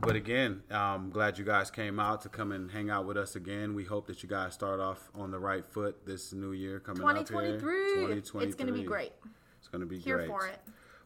but 0.00 0.16
again, 0.16 0.62
I'm 0.70 1.10
glad 1.10 1.38
you 1.38 1.44
guys 1.44 1.70
came 1.70 2.00
out 2.00 2.22
to 2.22 2.30
come 2.30 2.52
and 2.52 2.70
hang 2.70 2.88
out 2.88 3.06
with 3.06 3.18
us 3.18 3.36
again. 3.36 3.74
We 3.74 3.84
hope 3.84 4.06
that 4.06 4.22
you 4.22 4.28
guys 4.28 4.54
start 4.54 4.80
off 4.80 5.10
on 5.14 5.30
the 5.30 5.38
right 5.38 5.64
foot 5.64 6.06
this 6.06 6.32
new 6.32 6.52
year 6.52 6.80
coming 6.80 7.06
up 7.06 7.16
here. 7.16 7.24
2023. 7.24 8.14
It's 8.16 8.30
going 8.54 8.66
to 8.66 8.72
be 8.72 8.82
great. 8.82 9.12
It's 9.58 9.68
going 9.68 9.80
to 9.80 9.86
be 9.86 9.98
Here 9.98 10.16
great. 10.16 10.28
Here 10.28 10.38
for 10.38 10.46
it. 10.46 10.60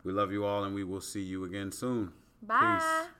We 0.04 0.12
love 0.12 0.30
you 0.30 0.44
all, 0.44 0.62
and 0.62 0.74
we 0.74 0.84
will 0.84 1.00
see 1.00 1.22
you 1.22 1.44
again 1.44 1.72
soon. 1.72 2.12
Bye. 2.40 2.78
Peace. 2.78 3.17